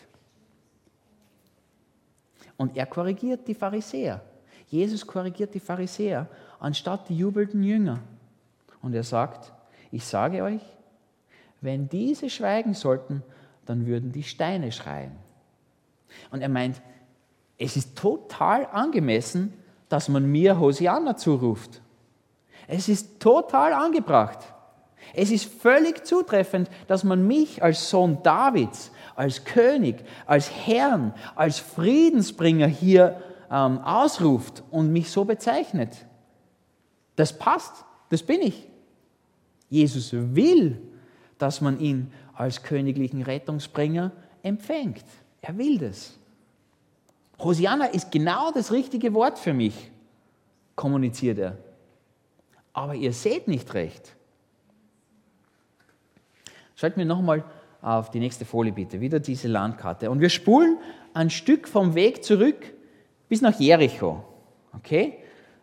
Und 2.56 2.76
er 2.76 2.86
korrigiert 2.86 3.46
die 3.48 3.54
Pharisäer. 3.54 4.20
Jesus 4.68 5.06
korrigiert 5.06 5.54
die 5.54 5.60
Pharisäer 5.60 6.28
anstatt 6.58 7.08
die 7.08 7.16
jubelnden 7.16 7.62
Jünger. 7.62 8.00
Und 8.82 8.94
er 8.94 9.02
sagt, 9.02 9.52
ich 9.94 10.04
sage 10.04 10.42
euch, 10.42 10.60
wenn 11.60 11.88
diese 11.88 12.28
schweigen 12.28 12.74
sollten, 12.74 13.22
dann 13.64 13.86
würden 13.86 14.10
die 14.10 14.24
Steine 14.24 14.72
schreien. 14.72 15.12
Und 16.30 16.42
er 16.42 16.48
meint, 16.48 16.82
es 17.58 17.76
ist 17.76 17.96
total 17.96 18.66
angemessen, 18.66 19.52
dass 19.88 20.08
man 20.08 20.26
mir 20.26 20.58
Hosianna 20.58 21.16
zuruft. 21.16 21.80
Es 22.66 22.88
ist 22.88 23.20
total 23.20 23.72
angebracht. 23.72 24.40
Es 25.14 25.30
ist 25.30 25.44
völlig 25.44 26.04
zutreffend, 26.04 26.68
dass 26.88 27.04
man 27.04 27.26
mich 27.26 27.62
als 27.62 27.88
Sohn 27.88 28.22
Davids, 28.24 28.90
als 29.14 29.44
König, 29.44 30.04
als 30.26 30.50
Herrn, 30.50 31.14
als 31.36 31.60
Friedensbringer 31.60 32.66
hier 32.66 33.22
ähm, 33.50 33.78
ausruft 33.78 34.64
und 34.72 34.92
mich 34.92 35.10
so 35.10 35.24
bezeichnet. 35.24 36.06
Das 37.14 37.38
passt, 37.38 37.84
das 38.10 38.24
bin 38.24 38.42
ich. 38.42 38.73
Jesus 39.68 40.12
will, 40.12 40.80
dass 41.38 41.60
man 41.60 41.80
ihn 41.80 42.12
als 42.34 42.62
königlichen 42.62 43.22
Rettungsbringer 43.22 44.12
empfängt. 44.42 45.04
Er 45.40 45.56
will 45.58 45.78
das. 45.78 46.18
Hosianna 47.38 47.86
ist 47.86 48.10
genau 48.10 48.50
das 48.52 48.72
richtige 48.72 49.12
Wort 49.14 49.38
für 49.38 49.52
mich, 49.52 49.90
kommuniziert 50.76 51.38
er. 51.38 51.58
Aber 52.72 52.94
ihr 52.94 53.12
seht 53.12 53.48
nicht 53.48 53.74
recht. 53.74 54.14
Schalten 56.76 56.98
wir 56.98 57.06
nochmal 57.06 57.44
auf 57.82 58.10
die 58.10 58.18
nächste 58.18 58.44
Folie 58.44 58.72
bitte, 58.72 59.00
wieder 59.00 59.20
diese 59.20 59.48
Landkarte. 59.48 60.10
Und 60.10 60.20
wir 60.20 60.30
spulen 60.30 60.78
ein 61.12 61.30
Stück 61.30 61.68
vom 61.68 61.94
Weg 61.94 62.24
zurück 62.24 62.72
bis 63.28 63.42
nach 63.42 63.58
Jericho. 63.58 64.24
Okay? 64.72 65.18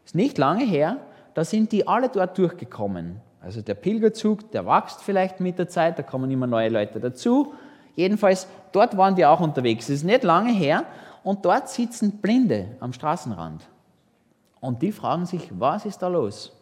Ist 0.05 0.15
nicht 0.15 0.37
lange 0.37 0.65
her, 0.65 0.97
da 1.33 1.43
sind 1.43 1.71
die 1.71 1.87
alle 1.87 2.09
dort 2.09 2.37
durchgekommen. 2.37 3.21
Also 3.41 3.61
der 3.61 3.73
Pilgerzug, 3.73 4.51
der 4.51 4.65
wächst 4.67 5.01
vielleicht 5.01 5.39
mit 5.39 5.57
der 5.57 5.67
Zeit, 5.67 5.97
da 5.97 6.03
kommen 6.03 6.29
immer 6.29 6.47
neue 6.47 6.69
Leute 6.69 6.99
dazu. 6.99 7.53
Jedenfalls, 7.95 8.47
dort 8.71 8.95
waren 8.95 9.15
die 9.15 9.25
auch 9.25 9.39
unterwegs. 9.39 9.85
Es 9.85 9.97
ist 9.97 10.03
nicht 10.03 10.23
lange 10.23 10.53
her 10.53 10.85
und 11.23 11.43
dort 11.43 11.67
sitzen 11.67 12.19
Blinde 12.19 12.77
am 12.79 12.93
Straßenrand. 12.93 13.67
Und 14.59 14.83
die 14.83 14.91
fragen 14.91 15.25
sich, 15.25 15.49
was 15.57 15.85
ist 15.85 15.99
da 16.03 16.07
los? 16.07 16.55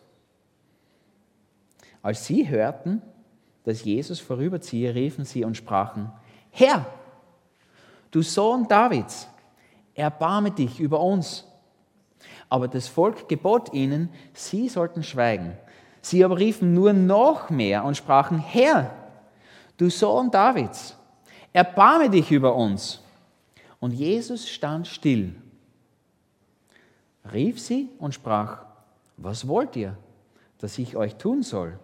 Als 2.01 2.25
sie 2.25 2.47
hörten, 2.47 3.01
dass 3.65 3.83
Jesus 3.83 4.21
vorüberziehe, 4.21 4.95
riefen 4.95 5.25
sie 5.25 5.43
und 5.43 5.57
sprachen, 5.57 6.09
Herr, 6.49 6.85
du 8.09 8.21
Sohn 8.21 8.67
Davids, 8.69 9.27
erbarme 9.95 10.51
dich 10.51 10.79
über 10.79 11.01
uns. 11.01 11.45
Aber 12.47 12.69
das 12.69 12.87
Volk 12.87 13.27
gebot 13.27 13.73
ihnen, 13.73 14.09
sie 14.33 14.69
sollten 14.69 15.03
schweigen. 15.03 15.57
Sie 16.01 16.23
aber 16.23 16.37
riefen 16.37 16.73
nur 16.73 16.93
noch 16.93 17.49
mehr 17.49 17.83
und 17.83 17.97
sprachen, 17.97 18.39
Herr, 18.39 18.91
du 19.77 19.89
Sohn 19.89 20.31
Davids, 20.31 20.97
erbarme 21.53 22.09
dich 22.09 22.31
über 22.31 22.55
uns. 22.55 23.01
Und 23.79 23.91
Jesus 23.93 24.49
stand 24.49 24.87
still, 24.87 25.35
rief 27.31 27.59
sie 27.59 27.89
und 27.99 28.13
sprach, 28.13 28.65
was 29.17 29.47
wollt 29.47 29.75
ihr, 29.75 29.97
dass 30.59 30.77
ich 30.77 30.95
euch 30.95 31.15
tun 31.15 31.43
soll? 31.43 31.79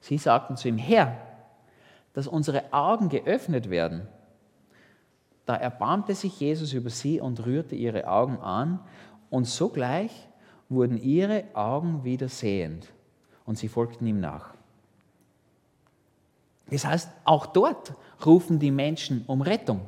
Sie 0.00 0.18
sagten 0.18 0.56
zu 0.56 0.68
ihm, 0.68 0.78
Herr, 0.78 1.16
dass 2.12 2.26
unsere 2.26 2.72
Augen 2.72 3.08
geöffnet 3.08 3.70
werden. 3.70 4.08
Da 5.46 5.54
erbarmte 5.54 6.14
sich 6.14 6.40
Jesus 6.40 6.72
über 6.72 6.90
sie 6.90 7.20
und 7.20 7.46
rührte 7.46 7.74
ihre 7.74 8.08
Augen 8.08 8.38
an, 8.38 8.80
und 9.30 9.46
sogleich 9.46 10.28
wurden 10.68 11.00
ihre 11.00 11.44
Augen 11.54 12.02
wieder 12.04 12.28
sehend, 12.28 12.88
und 13.48 13.56
sie 13.56 13.68
folgten 13.68 14.06
ihm 14.06 14.20
nach. 14.20 14.52
Das 16.70 16.84
heißt, 16.84 17.08
auch 17.24 17.46
dort 17.46 17.94
rufen 18.26 18.58
die 18.58 18.70
Menschen 18.70 19.24
um 19.26 19.40
Rettung. 19.40 19.80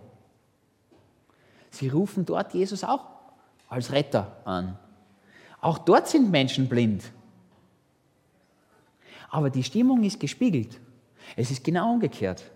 Sie 1.69 1.89
rufen 1.89 2.25
dort 2.25 2.55
Jesus 2.55 2.83
auch 2.85 3.05
als 3.69 3.93
Retter 3.93 4.35
an. 4.47 4.79
Auch 5.61 5.77
dort 5.77 6.09
sind 6.09 6.31
Menschen 6.31 6.71
blind. 6.71 7.13
Aber 9.29 9.51
die 9.51 9.63
Stimmung 9.63 10.03
ist 10.05 10.19
gespiegelt. 10.19 10.81
Es 11.37 11.51
ist 11.51 11.63
genau 11.63 11.93
umgekehrt. 11.93 12.51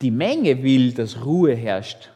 Die 0.00 0.10
Menge 0.10 0.62
will, 0.62 0.94
dass 0.94 1.22
Ruhe 1.22 1.54
herrscht. 1.54 2.08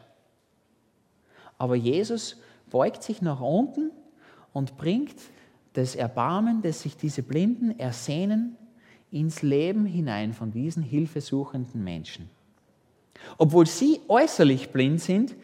Aber 1.59 1.75
Jesus 1.75 2.41
beugt 2.71 3.03
sich 3.03 3.21
nach 3.21 3.39
unten 3.39 3.91
und 4.51 4.77
bringt 4.77 5.15
das 5.75 5.95
Erbarmen, 5.95 6.61
das 6.61 6.81
sich 6.81 6.95
diese 6.95 7.21
Blinden 7.21 7.77
ersehnen, 7.77 8.55
ins 9.11 9.41
Leben 9.41 9.85
hinein 9.85 10.33
von 10.33 10.51
diesen 10.51 10.81
hilfesuchenden 10.81 11.83
Menschen. 11.83 12.29
Obwohl 13.37 13.65
sie 13.65 14.01
äußerlich 14.07 14.71
blind 14.71 15.01
sind, 15.01 15.35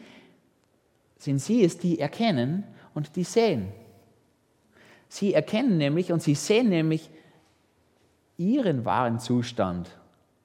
sind 1.18 1.38
sie 1.38 1.64
es, 1.64 1.78
die 1.78 1.98
erkennen 1.98 2.64
und 2.94 3.16
die 3.16 3.24
sehen. 3.24 3.68
Sie 5.08 5.34
erkennen 5.34 5.78
nämlich 5.78 6.12
und 6.12 6.22
sie 6.22 6.34
sehen 6.34 6.68
nämlich 6.68 7.10
ihren 8.38 8.84
wahren 8.84 9.20
Zustand. 9.20 9.90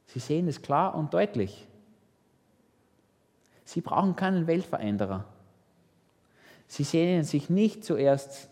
Sie 0.08 0.20
sehen 0.20 0.48
es 0.48 0.62
klar 0.62 0.96
und 0.96 1.14
deutlich. 1.14 1.66
Sie 3.64 3.82
brauchen 3.82 4.16
keinen 4.16 4.48
Weltveränderer. 4.48 5.26
Sie 6.68 6.84
sehnen 6.84 7.24
sich 7.24 7.50
nicht 7.50 7.84
zuerst 7.84 8.50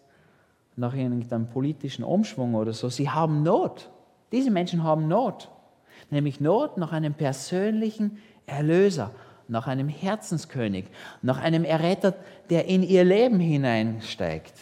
nach 0.76 0.94
irgendeinem 0.94 1.50
politischen 1.50 2.04
Umschwung 2.04 2.56
oder 2.56 2.74
so. 2.74 2.90
Sie 2.90 3.10
haben 3.10 3.44
Not. 3.44 3.90
Diese 4.32 4.52
Menschen 4.52 4.84
haben 4.84 5.08
Not. 5.08 5.50
Nämlich 6.10 6.40
Not 6.40 6.78
nach 6.78 6.92
einem 6.92 7.14
persönlichen 7.14 8.18
Erlöser, 8.46 9.12
nach 9.48 9.68
einem 9.68 9.90
Herzenskönig, 9.90 10.86
nach 11.22 11.40
einem 11.40 11.64
Erretter, 11.64 12.16
der 12.50 12.66
in 12.66 12.84
ihr 12.84 13.04
Leben 13.04 13.40
hineinsteigt. 13.40 14.54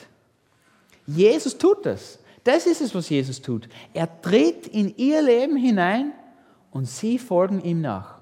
Jesus 1.05 1.57
tut 1.57 1.85
das. 1.85 2.19
Das 2.43 2.65
ist 2.65 2.81
es, 2.81 2.93
was 2.93 3.09
Jesus 3.09 3.41
tut. 3.41 3.69
Er 3.93 4.21
tritt 4.21 4.67
in 4.67 4.95
ihr 4.97 5.21
Leben 5.21 5.55
hinein 5.55 6.11
und 6.71 6.87
sie 6.87 7.17
folgen 7.17 7.61
ihm 7.61 7.81
nach. 7.81 8.19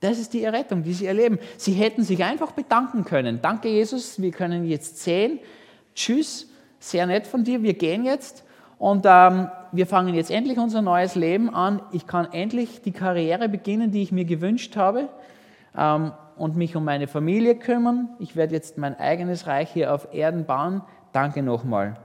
Das 0.00 0.18
ist 0.18 0.34
die 0.34 0.42
Errettung, 0.42 0.82
die 0.82 0.92
sie 0.92 1.06
erleben. 1.06 1.38
Sie 1.56 1.72
hätten 1.72 2.02
sich 2.02 2.22
einfach 2.22 2.52
bedanken 2.52 3.04
können. 3.04 3.40
Danke, 3.40 3.68
Jesus, 3.68 4.20
wir 4.20 4.32
können 4.32 4.66
jetzt 4.66 4.98
sehen. 4.98 5.38
Tschüss, 5.94 6.50
sehr 6.90 7.06
nett 7.06 7.26
von 7.26 7.44
dir, 7.44 7.62
wir 7.62 7.74
gehen 7.74 8.04
jetzt 8.04 8.44
und 8.78 9.04
ähm, 9.06 9.48
wir 9.72 9.86
fangen 9.86 10.14
jetzt 10.14 10.30
endlich 10.30 10.58
unser 10.58 10.82
neues 10.82 11.14
Leben 11.14 11.54
an. 11.54 11.80
Ich 11.92 12.06
kann 12.06 12.32
endlich 12.32 12.82
die 12.82 12.92
Karriere 12.92 13.48
beginnen, 13.48 13.90
die 13.90 14.02
ich 14.02 14.12
mir 14.12 14.24
gewünscht 14.24 14.76
habe 14.76 15.08
ähm, 15.76 16.12
und 16.36 16.56
mich 16.56 16.76
um 16.76 16.84
meine 16.84 17.06
Familie 17.06 17.56
kümmern. 17.56 18.10
Ich 18.18 18.36
werde 18.36 18.54
jetzt 18.54 18.78
mein 18.78 18.98
eigenes 18.98 19.46
Reich 19.46 19.70
hier 19.72 19.94
auf 19.94 20.12
Erden 20.12 20.44
bauen. 20.44 20.82
Danke 21.12 21.42
nochmal. 21.42 21.96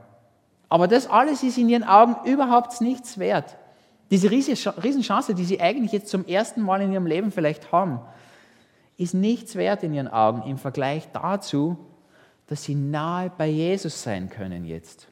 Aber 0.68 0.88
das 0.88 1.08
alles 1.08 1.42
ist 1.42 1.58
in 1.58 1.68
ihren 1.68 1.84
Augen 1.84 2.16
überhaupt 2.24 2.80
nichts 2.80 3.18
wert. 3.18 3.56
Diese 4.10 4.30
Riesenchance, 4.30 5.34
die 5.34 5.44
sie 5.44 5.60
eigentlich 5.60 5.92
jetzt 5.92 6.08
zum 6.08 6.26
ersten 6.26 6.62
Mal 6.62 6.80
in 6.82 6.92
ihrem 6.92 7.06
Leben 7.06 7.30
vielleicht 7.30 7.70
haben, 7.70 8.00
ist 8.96 9.14
nichts 9.14 9.54
wert 9.54 9.82
in 9.82 9.94
ihren 9.94 10.08
Augen 10.08 10.48
im 10.48 10.58
Vergleich 10.58 11.08
dazu, 11.12 11.76
dass 12.50 12.64
sie 12.64 12.74
nahe 12.74 13.30
bei 13.38 13.46
Jesus 13.46 14.02
sein 14.02 14.28
können 14.28 14.64
jetzt. 14.64 15.06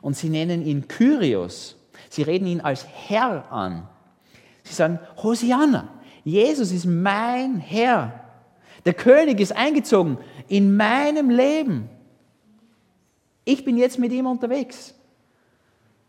Und 0.00 0.16
sie 0.16 0.28
nennen 0.28 0.66
ihn 0.66 0.88
Kyrios. 0.88 1.76
Sie 2.10 2.22
reden 2.22 2.44
ihn 2.48 2.60
als 2.60 2.84
Herr 2.88 3.50
an. 3.52 3.88
Sie 4.64 4.74
sagen, 4.74 4.98
Hosianna, 5.22 5.88
Jesus 6.24 6.72
ist 6.72 6.84
mein 6.84 7.58
Herr. 7.58 8.24
Der 8.84 8.94
König 8.94 9.38
ist 9.38 9.52
eingezogen 9.52 10.18
in 10.48 10.76
meinem 10.76 11.30
Leben. 11.30 11.88
Ich 13.44 13.64
bin 13.64 13.76
jetzt 13.76 14.00
mit 14.00 14.10
ihm 14.10 14.26
unterwegs. 14.26 14.92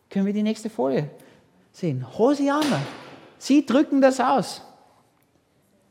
Können 0.09 0.25
wir 0.25 0.33
die 0.33 0.41
nächste 0.41 0.71
Folie 0.71 1.11
sehen? 1.71 2.03
Hosiana. 2.17 2.81
Sie 3.37 3.63
drücken 3.63 4.01
das 4.01 4.19
aus. 4.19 4.63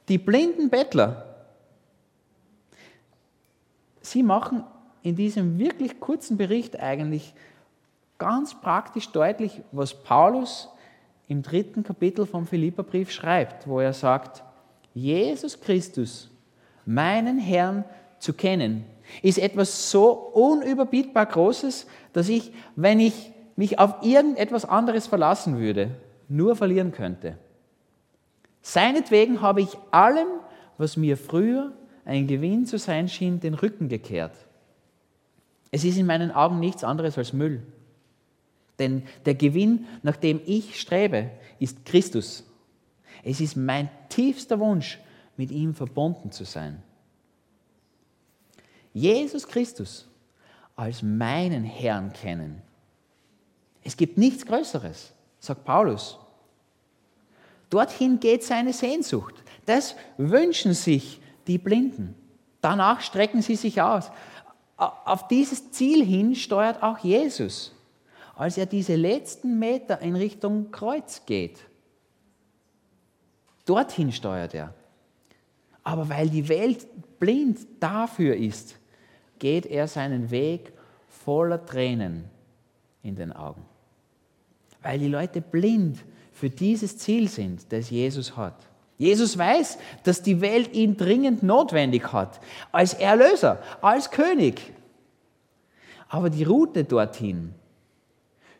Die 0.08 0.18
blinden 0.18 0.70
Bettler. 0.70 1.46
Sie 4.00 4.24
machen 4.24 4.64
in 5.02 5.16
diesem 5.16 5.58
wirklich 5.58 6.00
kurzen 6.00 6.36
Bericht 6.36 6.78
eigentlich 6.78 7.34
ganz 8.18 8.54
praktisch 8.60 9.08
deutlich, 9.08 9.62
was 9.72 9.94
Paulus 9.94 10.68
im 11.28 11.42
dritten 11.42 11.82
Kapitel 11.82 12.26
vom 12.26 12.46
Philipperbrief 12.46 13.10
schreibt, 13.10 13.66
wo 13.66 13.80
er 13.80 13.92
sagt, 13.92 14.42
Jesus 14.94 15.60
Christus, 15.60 16.30
meinen 16.84 17.38
Herrn 17.38 17.84
zu 18.18 18.32
kennen, 18.32 18.84
ist 19.22 19.38
etwas 19.38 19.90
so 19.90 20.10
unüberbietbar 20.12 21.26
Großes, 21.26 21.86
dass 22.12 22.28
ich, 22.28 22.52
wenn 22.76 23.00
ich 23.00 23.32
mich 23.56 23.78
auf 23.78 23.96
irgendetwas 24.02 24.64
anderes 24.64 25.06
verlassen 25.06 25.58
würde, 25.58 25.90
nur 26.28 26.56
verlieren 26.56 26.92
könnte. 26.92 27.36
Seinetwegen 28.62 29.40
habe 29.40 29.62
ich 29.62 29.76
allem, 29.90 30.28
was 30.78 30.96
mir 30.96 31.16
früher 31.16 31.72
ein 32.04 32.26
Gewinn 32.26 32.66
zu 32.66 32.78
sein 32.78 33.08
schien, 33.08 33.40
den 33.40 33.54
Rücken 33.54 33.88
gekehrt. 33.88 34.34
Es 35.72 35.82
ist 35.82 35.96
in 35.96 36.06
meinen 36.06 36.30
Augen 36.30 36.60
nichts 36.60 36.84
anderes 36.84 37.18
als 37.18 37.32
Müll. 37.32 37.66
Denn 38.78 39.02
der 39.24 39.34
Gewinn, 39.34 39.86
nach 40.02 40.16
dem 40.16 40.40
ich 40.46 40.78
strebe, 40.78 41.30
ist 41.58 41.84
Christus. 41.84 42.44
Es 43.24 43.40
ist 43.40 43.56
mein 43.56 43.88
tiefster 44.08 44.60
Wunsch, 44.60 45.00
mit 45.36 45.50
ihm 45.50 45.74
verbunden 45.74 46.30
zu 46.30 46.44
sein. 46.44 46.82
Jesus 48.92 49.48
Christus 49.48 50.06
als 50.76 51.02
meinen 51.02 51.64
Herrn 51.64 52.12
kennen. 52.12 52.60
Es 53.82 53.96
gibt 53.96 54.18
nichts 54.18 54.44
Größeres, 54.44 55.12
sagt 55.38 55.64
Paulus. 55.64 56.18
Dorthin 57.70 58.20
geht 58.20 58.44
seine 58.44 58.74
Sehnsucht. 58.74 59.34
Das 59.64 59.96
wünschen 60.18 60.74
sich 60.74 61.20
die 61.46 61.58
Blinden. 61.58 62.14
Danach 62.60 63.00
strecken 63.00 63.40
sie 63.40 63.56
sich 63.56 63.80
aus. 63.80 64.10
Auf 64.76 65.28
dieses 65.28 65.70
Ziel 65.70 66.04
hin 66.04 66.34
steuert 66.34 66.82
auch 66.82 66.98
Jesus, 66.98 67.72
als 68.34 68.58
er 68.58 68.66
diese 68.66 68.96
letzten 68.96 69.58
Meter 69.58 70.00
in 70.00 70.16
Richtung 70.16 70.70
Kreuz 70.70 71.24
geht. 71.26 71.58
Dorthin 73.64 74.10
steuert 74.10 74.54
er. 74.54 74.74
Aber 75.84 76.08
weil 76.08 76.28
die 76.28 76.48
Welt 76.48 76.86
blind 77.18 77.58
dafür 77.80 78.36
ist, 78.36 78.76
geht 79.38 79.66
er 79.66 79.88
seinen 79.88 80.30
Weg 80.30 80.72
voller 81.08 81.64
Tränen 81.64 82.24
in 83.02 83.14
den 83.14 83.32
Augen. 83.32 83.64
Weil 84.82 84.98
die 84.98 85.08
Leute 85.08 85.40
blind 85.40 85.98
für 86.32 86.50
dieses 86.50 86.98
Ziel 86.98 87.28
sind, 87.28 87.72
das 87.72 87.90
Jesus 87.90 88.36
hat. 88.36 88.66
Jesus 88.98 89.36
weiß, 89.36 89.78
dass 90.04 90.22
die 90.22 90.40
Welt 90.40 90.72
ihn 90.74 90.96
dringend 90.96 91.42
notwendig 91.42 92.12
hat, 92.12 92.40
als 92.70 92.94
Erlöser, 92.94 93.62
als 93.80 94.10
König. 94.10 94.72
Aber 96.08 96.30
die 96.30 96.44
Route 96.44 96.84
dorthin 96.84 97.54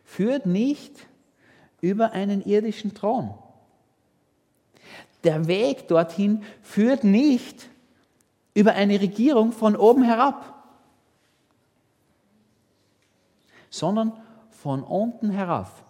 führt 0.03 0.45
nicht 0.45 1.07
über 1.81 2.11
einen 2.11 2.43
irdischen 2.43 2.93
Thron. 2.93 3.33
Der 5.23 5.47
Weg 5.47 5.87
dorthin 5.87 6.43
führt 6.61 7.03
nicht 7.03 7.69
über 8.53 8.73
eine 8.73 8.99
Regierung 8.99 9.51
von 9.51 9.75
oben 9.75 10.03
herab. 10.03 10.53
sondern 13.73 14.13
von 14.51 14.83
unten 14.83 15.31
herauf 15.31 15.83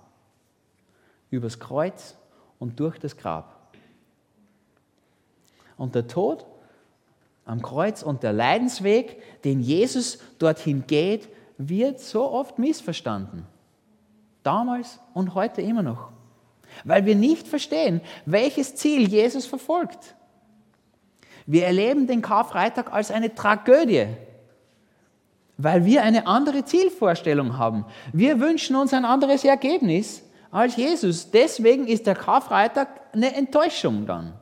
übers 1.30 1.60
Kreuz 1.60 2.16
und 2.58 2.80
durch 2.80 2.98
das 2.98 3.18
Grab. 3.18 3.63
Und 5.78 5.96
der 5.96 6.08
Tod 6.08 6.46
am 7.46 7.62
Kreuz 7.62 8.04
und 8.04 8.24
der 8.24 8.34
Leidensweg, 8.34 9.42
den 9.44 9.60
Jesus 9.60 10.20
dorthin 10.40 10.86
geht, 10.88 11.28
wird 11.58 12.00
so 12.00 12.32
oft 12.32 12.58
missverstanden. 12.58 13.46
Damals 14.44 15.00
und 15.14 15.36
heute 15.36 15.62
immer 15.62 15.84
noch. 15.84 16.10
Weil 16.84 17.06
wir 17.06 17.16
nicht 17.16 17.48
verstehen, 17.48 18.02
welches 18.26 18.76
Ziel 18.76 19.08
Jesus 19.08 19.46
verfolgt. 19.46 20.16
Wir 21.46 21.66
erleben 21.66 22.08
den 22.08 22.22
Karfreitag 22.22 22.92
als 22.92 23.12
eine 23.12 23.36
Tragödie, 23.36 24.08
weil 25.58 25.86
wir 25.86 26.04
eine 26.04 26.26
andere 26.26 26.66
Zielvorstellung 26.66 27.58
haben. 27.58 27.86
Wir 28.12 28.40
wünschen 28.40 28.76
uns 28.76 28.94
ein 28.94 29.06
anderes 29.06 29.44
Ergebnis 29.44 30.24
als 30.52 30.78
Jesus. 30.78 31.32
Deswegen 31.32 31.88
ist 31.88 32.08
der 32.08 32.16
Karfreitag 32.16 32.88
eine 33.12 33.36
Enttäuschung 33.36 34.06
dann. 34.06 34.34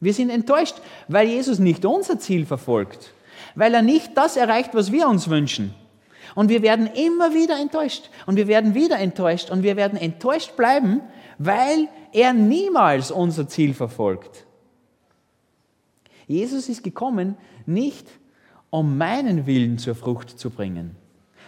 Wir 0.00 0.14
sind 0.14 0.30
enttäuscht, 0.30 0.76
weil 1.08 1.28
Jesus 1.28 1.58
nicht 1.58 1.84
unser 1.84 2.18
Ziel 2.18 2.46
verfolgt, 2.46 3.12
weil 3.54 3.74
er 3.74 3.82
nicht 3.82 4.16
das 4.16 4.36
erreicht, 4.36 4.74
was 4.74 4.92
wir 4.92 5.08
uns 5.08 5.28
wünschen. 5.28 5.74
Und 6.34 6.50
wir 6.50 6.62
werden 6.62 6.86
immer 6.86 7.34
wieder 7.34 7.58
enttäuscht 7.58 8.10
und 8.26 8.36
wir 8.36 8.46
werden 8.46 8.74
wieder 8.74 8.98
enttäuscht 8.98 9.50
und 9.50 9.62
wir 9.62 9.76
werden 9.76 9.98
enttäuscht 9.98 10.56
bleiben, 10.56 11.00
weil 11.38 11.88
er 12.12 12.32
niemals 12.32 13.10
unser 13.10 13.48
Ziel 13.48 13.74
verfolgt. 13.74 14.44
Jesus 16.26 16.68
ist 16.68 16.84
gekommen, 16.84 17.36
nicht 17.66 18.06
um 18.70 18.98
meinen 18.98 19.46
Willen 19.46 19.78
zur 19.78 19.94
Frucht 19.94 20.38
zu 20.38 20.50
bringen, 20.50 20.94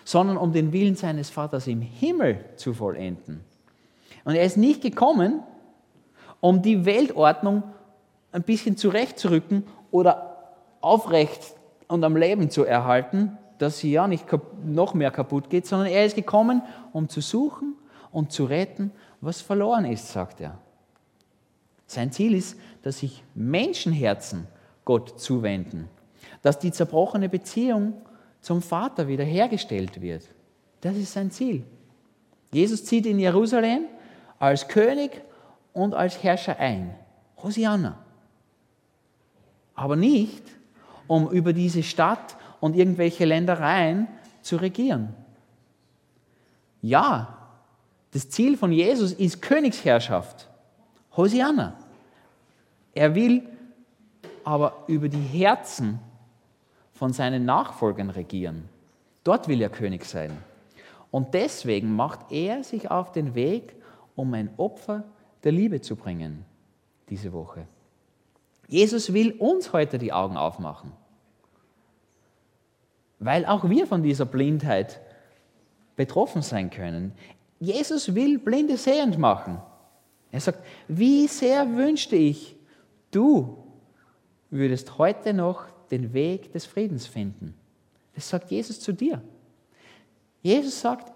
sondern 0.04 0.36
um 0.36 0.52
den 0.52 0.72
Willen 0.72 0.96
seines 0.96 1.30
Vaters 1.30 1.66
im 1.66 1.82
Himmel 1.82 2.44
zu 2.56 2.72
vollenden. 2.72 3.40
Und 4.24 4.34
er 4.34 4.44
ist 4.44 4.56
nicht 4.56 4.80
gekommen, 4.80 5.42
um 6.40 6.62
die 6.62 6.84
Weltordnung 6.84 7.62
ein 8.32 8.42
bisschen 8.42 8.76
zurechtzurücken 8.76 9.64
oder 9.90 10.54
aufrecht 10.80 11.54
und 11.88 12.04
am 12.04 12.16
Leben 12.16 12.50
zu 12.50 12.64
erhalten, 12.64 13.36
dass 13.58 13.78
sie 13.78 13.92
ja 13.92 14.08
nicht 14.08 14.26
noch 14.64 14.94
mehr 14.94 15.10
kaputt 15.10 15.50
geht, 15.50 15.66
sondern 15.66 15.88
er 15.88 16.06
ist 16.06 16.16
gekommen, 16.16 16.62
um 16.92 17.08
zu 17.08 17.20
suchen 17.20 17.74
und 18.10 18.32
zu 18.32 18.44
retten, 18.44 18.92
was 19.20 19.40
verloren 19.40 19.84
ist, 19.84 20.08
sagt 20.08 20.40
er. 20.40 20.58
Sein 21.86 22.12
Ziel 22.12 22.34
ist, 22.34 22.58
dass 22.82 23.00
sich 23.00 23.22
Menschenherzen 23.34 24.46
Gott 24.84 25.20
zuwenden, 25.20 25.88
dass 26.40 26.58
die 26.58 26.72
zerbrochene 26.72 27.28
Beziehung 27.28 27.94
zum 28.40 28.62
Vater 28.62 29.08
wiederhergestellt 29.08 30.00
wird. 30.00 30.28
Das 30.80 30.96
ist 30.96 31.12
sein 31.12 31.30
Ziel. 31.30 31.64
Jesus 32.52 32.84
zieht 32.84 33.06
in 33.06 33.18
Jerusalem 33.18 33.84
als 34.38 34.68
König 34.68 35.22
und 35.72 35.94
als 35.94 36.22
Herrscher 36.22 36.58
ein. 36.58 36.94
Hosianna. 37.42 37.98
Aber 39.80 39.96
nicht, 39.96 40.42
um 41.06 41.30
über 41.30 41.54
diese 41.54 41.82
Stadt 41.82 42.36
und 42.60 42.76
irgendwelche 42.76 43.24
Ländereien 43.24 44.08
zu 44.42 44.56
regieren. 44.56 45.14
Ja, 46.82 47.38
das 48.10 48.28
Ziel 48.28 48.58
von 48.58 48.72
Jesus 48.72 49.14
ist 49.14 49.40
Königsherrschaft. 49.40 50.50
Hosianna. 51.16 51.78
Er 52.92 53.14
will 53.14 53.48
aber 54.44 54.84
über 54.86 55.08
die 55.08 55.16
Herzen 55.16 55.98
von 56.92 57.14
seinen 57.14 57.46
Nachfolgern 57.46 58.10
regieren. 58.10 58.68
Dort 59.24 59.48
will 59.48 59.62
er 59.62 59.70
König 59.70 60.04
sein. 60.04 60.36
Und 61.10 61.32
deswegen 61.32 61.96
macht 61.96 62.30
er 62.30 62.64
sich 62.64 62.90
auf 62.90 63.12
den 63.12 63.34
Weg, 63.34 63.74
um 64.14 64.34
ein 64.34 64.50
Opfer 64.58 65.04
der 65.42 65.52
Liebe 65.52 65.80
zu 65.80 65.96
bringen, 65.96 66.44
diese 67.08 67.32
Woche. 67.32 67.66
Jesus 68.70 69.12
will 69.12 69.32
uns 69.32 69.72
heute 69.72 69.98
die 69.98 70.12
Augen 70.12 70.36
aufmachen, 70.36 70.92
weil 73.18 73.44
auch 73.44 73.68
wir 73.68 73.84
von 73.88 74.04
dieser 74.04 74.26
Blindheit 74.26 75.00
betroffen 75.96 76.40
sein 76.40 76.70
können. 76.70 77.12
Jesus 77.58 78.14
will 78.14 78.38
Blinde 78.38 78.76
sehend 78.76 79.18
machen. 79.18 79.60
Er 80.30 80.38
sagt, 80.38 80.64
wie 80.86 81.26
sehr 81.26 81.74
wünschte 81.74 82.14
ich, 82.14 82.54
du 83.10 83.58
würdest 84.50 84.98
heute 84.98 85.34
noch 85.34 85.64
den 85.90 86.12
Weg 86.12 86.52
des 86.52 86.64
Friedens 86.64 87.08
finden. 87.08 87.54
Das 88.14 88.28
sagt 88.28 88.52
Jesus 88.52 88.78
zu 88.78 88.92
dir. 88.92 89.20
Jesus 90.42 90.80
sagt, 90.80 91.12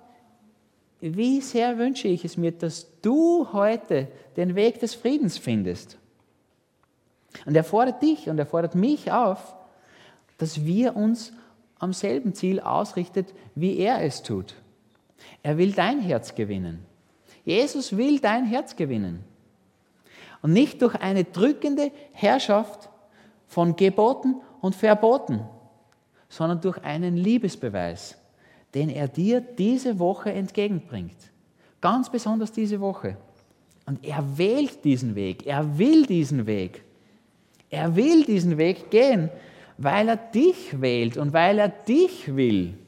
wie 1.01 1.41
sehr 1.41 1.79
wünsche 1.79 2.09
ich 2.09 2.25
es 2.25 2.37
mir, 2.37 2.51
dass 2.51 2.89
du 3.01 3.47
heute 3.53 4.09
den 4.37 4.57
Weg 4.57 4.81
des 4.81 4.97
Friedens 4.97 5.39
findest. 5.39 5.99
Und 7.47 7.57
er 7.57 7.65
fordert 7.65 8.03
dich 8.03 8.29
und 8.29 8.39
er 8.39 8.47
fordert 8.47 8.75
mich 8.75 9.13
auf, 9.13 9.55
dass 10.39 10.65
wir 10.65 10.97
uns 10.97 11.33
am 11.79 11.93
selben 11.93 12.35
Ziel 12.35 12.61
ausrichtet, 12.61 13.35
wie 13.55 13.79
er 13.79 14.03
es 14.03 14.23
tut. 14.23 14.55
Er 15.43 15.59
will 15.59 15.73
dein 15.73 16.01
Herz 16.01 16.35
gewinnen. 16.35 16.85
Jesus 17.45 17.97
will 17.97 18.19
dein 18.21 18.45
Herz 18.47 18.77
gewinnen. 18.77 19.25
Und 20.43 20.53
nicht 20.53 20.83
durch 20.83 20.95
eine 20.97 21.25
drückende 21.25 21.91
Herrschaft 22.13 22.89
von 23.47 23.77
Geboten 23.77 24.37
und 24.61 24.75
Verboten, 24.75 25.41
sondern 26.29 26.61
durch 26.61 26.83
einen 26.83 27.17
Liebesbeweis, 27.17 28.17
den 28.75 28.89
er 28.91 29.09
dir 29.09 29.41
diese 29.41 29.99
Woche 29.99 30.33
entgegenbringt. 30.33 31.17
Ganz 31.81 32.11
besonders 32.11 32.51
diese 32.51 32.81
Woche. 32.81 33.17
Und 33.87 34.05
er 34.05 34.39
wählt 34.39 34.85
diesen 34.85 35.15
Weg, 35.15 35.47
er 35.47 35.79
will 35.79 36.07
diesen 36.07 36.47
Weg. 36.47 36.83
Er 37.75 37.97
will 37.97 38.25
diesen 38.25 38.57
Weg 38.57 38.91
gehen, 38.91 39.31
weil 39.79 40.09
er 40.09 40.17
dich 40.17 40.81
wählt 40.81 41.17
und 41.17 41.33
weil 41.33 41.59
er 41.59 41.69
dich 41.69 42.35
will. 42.35 42.79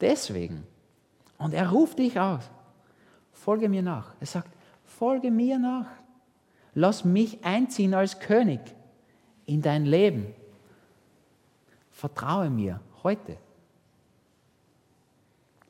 Deswegen. 0.00 0.64
Und 1.38 1.54
er 1.54 1.70
ruft 1.70 1.98
dich 1.98 2.18
aus. 2.18 2.48
Folge 3.32 3.68
mir 3.68 3.82
nach. 3.82 4.14
Er 4.20 4.26
sagt, 4.26 4.50
folge 4.84 5.30
mir 5.30 5.58
nach. 5.58 5.86
Lass 6.74 7.04
mich 7.04 7.44
einziehen 7.44 7.94
als 7.94 8.20
König 8.20 8.60
in 9.46 9.60
dein 9.60 9.84
Leben. 9.84 10.26
Vertraue 11.90 12.48
mir 12.48 12.80
heute. 13.02 13.36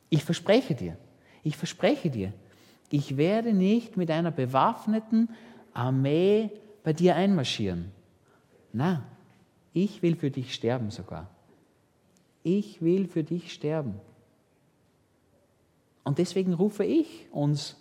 Ich 0.09 0.23
verspreche 0.23 0.75
dir, 0.75 0.97
ich 1.41 1.57
verspreche 1.57 2.09
dir, 2.09 2.33
ich 2.91 3.17
werde 3.17 3.53
nicht 3.53 3.97
mit 3.97 4.11
einer 4.11 4.31
bewaffneten 4.31 5.29
Armee 5.73 6.51
bei 6.83 6.93
dir 6.93 7.15
einmarschieren. 7.15 7.91
Na, 8.73 9.03
ich 9.73 10.01
will 10.01 10.15
für 10.15 10.31
dich 10.31 10.53
sterben 10.53 10.91
sogar. 10.91 11.27
Ich 12.43 12.81
will 12.81 13.07
für 13.07 13.23
dich 13.23 13.53
sterben. 13.53 13.99
Und 16.03 16.17
deswegen 16.17 16.53
rufe 16.53 16.83
ich 16.83 17.27
uns 17.31 17.77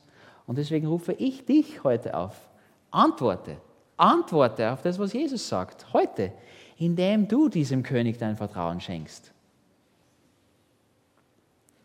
und 0.47 0.59
deswegen 0.59 0.87
rufe 0.87 1.13
ich 1.13 1.45
dich 1.47 1.85
heute 1.85 2.15
auf. 2.15 2.49
Antworte. 2.91 3.57
Antworte 3.97 4.73
auf 4.73 4.83
das, 4.83 4.99
was 4.99 5.13
Jesus 5.13 5.49
sagt, 5.49 5.93
heute, 5.93 6.33
indem 6.77 7.29
du 7.29 7.49
diesem 7.49 7.83
König 7.83 8.19
dein 8.19 8.37
Vertrauen 8.37 8.81
schenkst. 8.81 9.33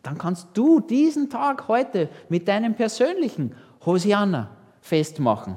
Dann 0.02 0.18
kannst 0.18 0.48
du 0.54 0.80
diesen 0.80 1.30
Tag 1.30 1.68
heute 1.68 2.08
mit 2.28 2.48
deinem 2.48 2.74
persönlichen 2.74 3.54
Hosianna 3.84 4.56
festmachen. 4.80 5.56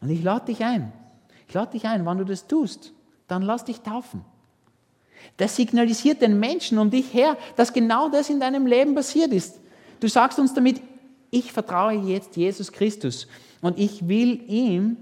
Und 0.00 0.10
ich 0.10 0.22
lade 0.22 0.46
dich 0.46 0.62
ein. 0.62 0.92
Ich 1.54 1.56
lade 1.56 1.70
dich 1.70 1.86
ein, 1.86 2.04
wann 2.04 2.18
du 2.18 2.24
das 2.24 2.48
tust, 2.48 2.92
dann 3.28 3.42
lass 3.42 3.64
dich 3.64 3.80
taufen. 3.80 4.24
Das 5.36 5.54
signalisiert 5.54 6.20
den 6.20 6.40
Menschen 6.40 6.78
um 6.78 6.90
dich 6.90 7.14
her, 7.14 7.36
dass 7.54 7.72
genau 7.72 8.08
das 8.08 8.28
in 8.28 8.40
deinem 8.40 8.66
Leben 8.66 8.96
passiert 8.96 9.30
ist. 9.32 9.60
Du 10.00 10.08
sagst 10.08 10.40
uns 10.40 10.52
damit, 10.52 10.82
ich 11.30 11.52
vertraue 11.52 11.92
jetzt 11.92 12.36
Jesus 12.36 12.72
Christus 12.72 13.28
und 13.60 13.78
ich 13.78 14.08
will 14.08 14.42
ihm 14.50 14.96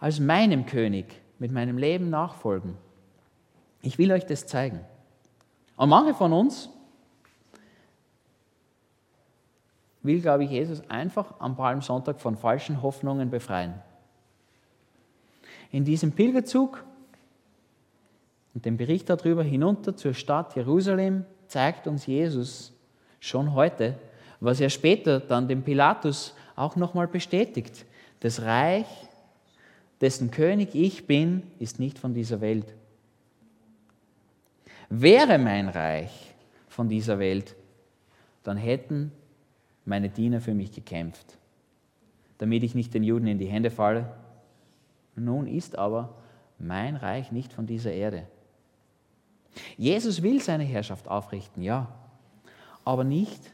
als 0.00 0.18
meinem 0.18 0.64
König 0.64 1.04
mit 1.38 1.52
meinem 1.52 1.76
Leben 1.76 2.08
nachfolgen. 2.08 2.78
Ich 3.82 3.98
will 3.98 4.10
euch 4.10 4.24
das 4.24 4.46
zeigen. 4.46 4.80
Und 5.76 5.90
manche 5.90 6.14
von 6.14 6.32
uns 6.32 6.70
will, 10.02 10.22
glaube 10.22 10.44
ich, 10.44 10.50
Jesus 10.52 10.80
einfach 10.88 11.34
am 11.38 11.54
Palmsonntag 11.54 12.18
von 12.18 12.34
falschen 12.34 12.80
Hoffnungen 12.80 13.28
befreien. 13.28 13.74
In 15.70 15.84
diesem 15.84 16.12
Pilgerzug 16.12 16.84
und 18.54 18.64
dem 18.64 18.76
Bericht 18.76 19.10
darüber 19.10 19.42
hinunter 19.42 19.96
zur 19.96 20.14
Stadt 20.14 20.56
Jerusalem 20.56 21.24
zeigt 21.46 21.86
uns 21.86 22.06
Jesus 22.06 22.72
schon 23.20 23.54
heute, 23.54 23.98
was 24.40 24.60
er 24.60 24.70
später 24.70 25.20
dann 25.20 25.48
dem 25.48 25.62
Pilatus 25.62 26.34
auch 26.56 26.76
nochmal 26.76 27.08
bestätigt. 27.08 27.84
Das 28.20 28.42
Reich 28.42 28.86
dessen 30.00 30.30
König 30.30 30.74
ich 30.74 31.06
bin, 31.06 31.42
ist 31.58 31.80
nicht 31.80 31.98
von 31.98 32.14
dieser 32.14 32.40
Welt. 32.40 32.72
Wäre 34.88 35.38
mein 35.38 35.68
Reich 35.68 36.34
von 36.68 36.88
dieser 36.88 37.18
Welt, 37.18 37.56
dann 38.42 38.56
hätten 38.56 39.12
meine 39.84 40.08
Diener 40.08 40.40
für 40.40 40.54
mich 40.54 40.72
gekämpft. 40.72 41.38
damit 42.38 42.62
ich 42.62 42.74
nicht 42.74 42.94
den 42.94 43.02
Juden 43.02 43.26
in 43.26 43.38
die 43.38 43.46
Hände 43.46 43.70
falle. 43.70 44.10
Nun 45.18 45.46
ist 45.46 45.76
aber 45.76 46.14
mein 46.58 46.96
Reich 46.96 47.32
nicht 47.32 47.52
von 47.52 47.66
dieser 47.66 47.92
Erde. 47.92 48.26
Jesus 49.76 50.22
will 50.22 50.40
seine 50.40 50.64
Herrschaft 50.64 51.08
aufrichten, 51.08 51.62
ja, 51.62 51.88
aber 52.84 53.04
nicht 53.04 53.52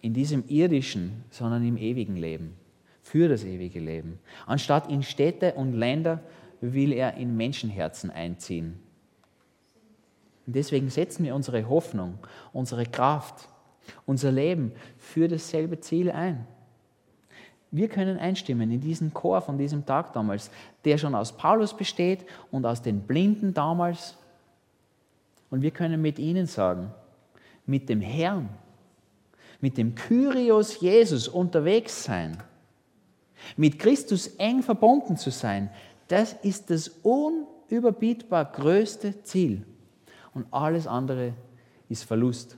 in 0.00 0.14
diesem 0.14 0.44
irdischen, 0.48 1.24
sondern 1.30 1.66
im 1.66 1.76
ewigen 1.76 2.16
Leben, 2.16 2.56
für 3.02 3.28
das 3.28 3.44
ewige 3.44 3.80
Leben. 3.80 4.18
Anstatt 4.46 4.90
in 4.90 5.02
Städte 5.02 5.54
und 5.54 5.72
Länder 5.72 6.22
will 6.60 6.92
er 6.92 7.14
in 7.14 7.36
Menschenherzen 7.36 8.10
einziehen. 8.10 8.78
Und 10.46 10.54
deswegen 10.54 10.90
setzen 10.90 11.24
wir 11.24 11.34
unsere 11.34 11.68
Hoffnung, 11.68 12.18
unsere 12.52 12.86
Kraft, 12.86 13.48
unser 14.04 14.30
Leben 14.30 14.72
für 14.96 15.28
dasselbe 15.28 15.80
Ziel 15.80 16.10
ein. 16.10 16.46
Wir 17.70 17.88
können 17.88 18.18
einstimmen 18.18 18.70
in 18.70 18.80
diesen 18.80 19.12
Chor 19.12 19.40
von 19.40 19.58
diesem 19.58 19.84
Tag 19.84 20.12
damals, 20.12 20.50
der 20.84 20.98
schon 20.98 21.14
aus 21.14 21.32
Paulus 21.32 21.76
besteht 21.76 22.24
und 22.50 22.64
aus 22.64 22.82
den 22.82 23.00
Blinden 23.00 23.54
damals. 23.54 24.16
Und 25.50 25.62
wir 25.62 25.70
können 25.70 26.00
mit 26.00 26.18
ihnen 26.18 26.46
sagen, 26.46 26.92
mit 27.66 27.88
dem 27.88 28.00
Herrn, 28.00 28.48
mit 29.60 29.76
dem 29.76 29.94
Kyrios 29.94 30.80
Jesus 30.80 31.28
unterwegs 31.28 32.04
sein, 32.04 32.38
mit 33.56 33.78
Christus 33.78 34.28
eng 34.38 34.62
verbunden 34.62 35.16
zu 35.16 35.30
sein, 35.30 35.70
das 36.08 36.34
ist 36.34 36.70
das 36.70 36.88
unüberbietbar 37.02 38.44
größte 38.52 39.22
Ziel. 39.22 39.66
Und 40.34 40.46
alles 40.52 40.86
andere 40.86 41.32
ist 41.88 42.04
Verlust. 42.04 42.56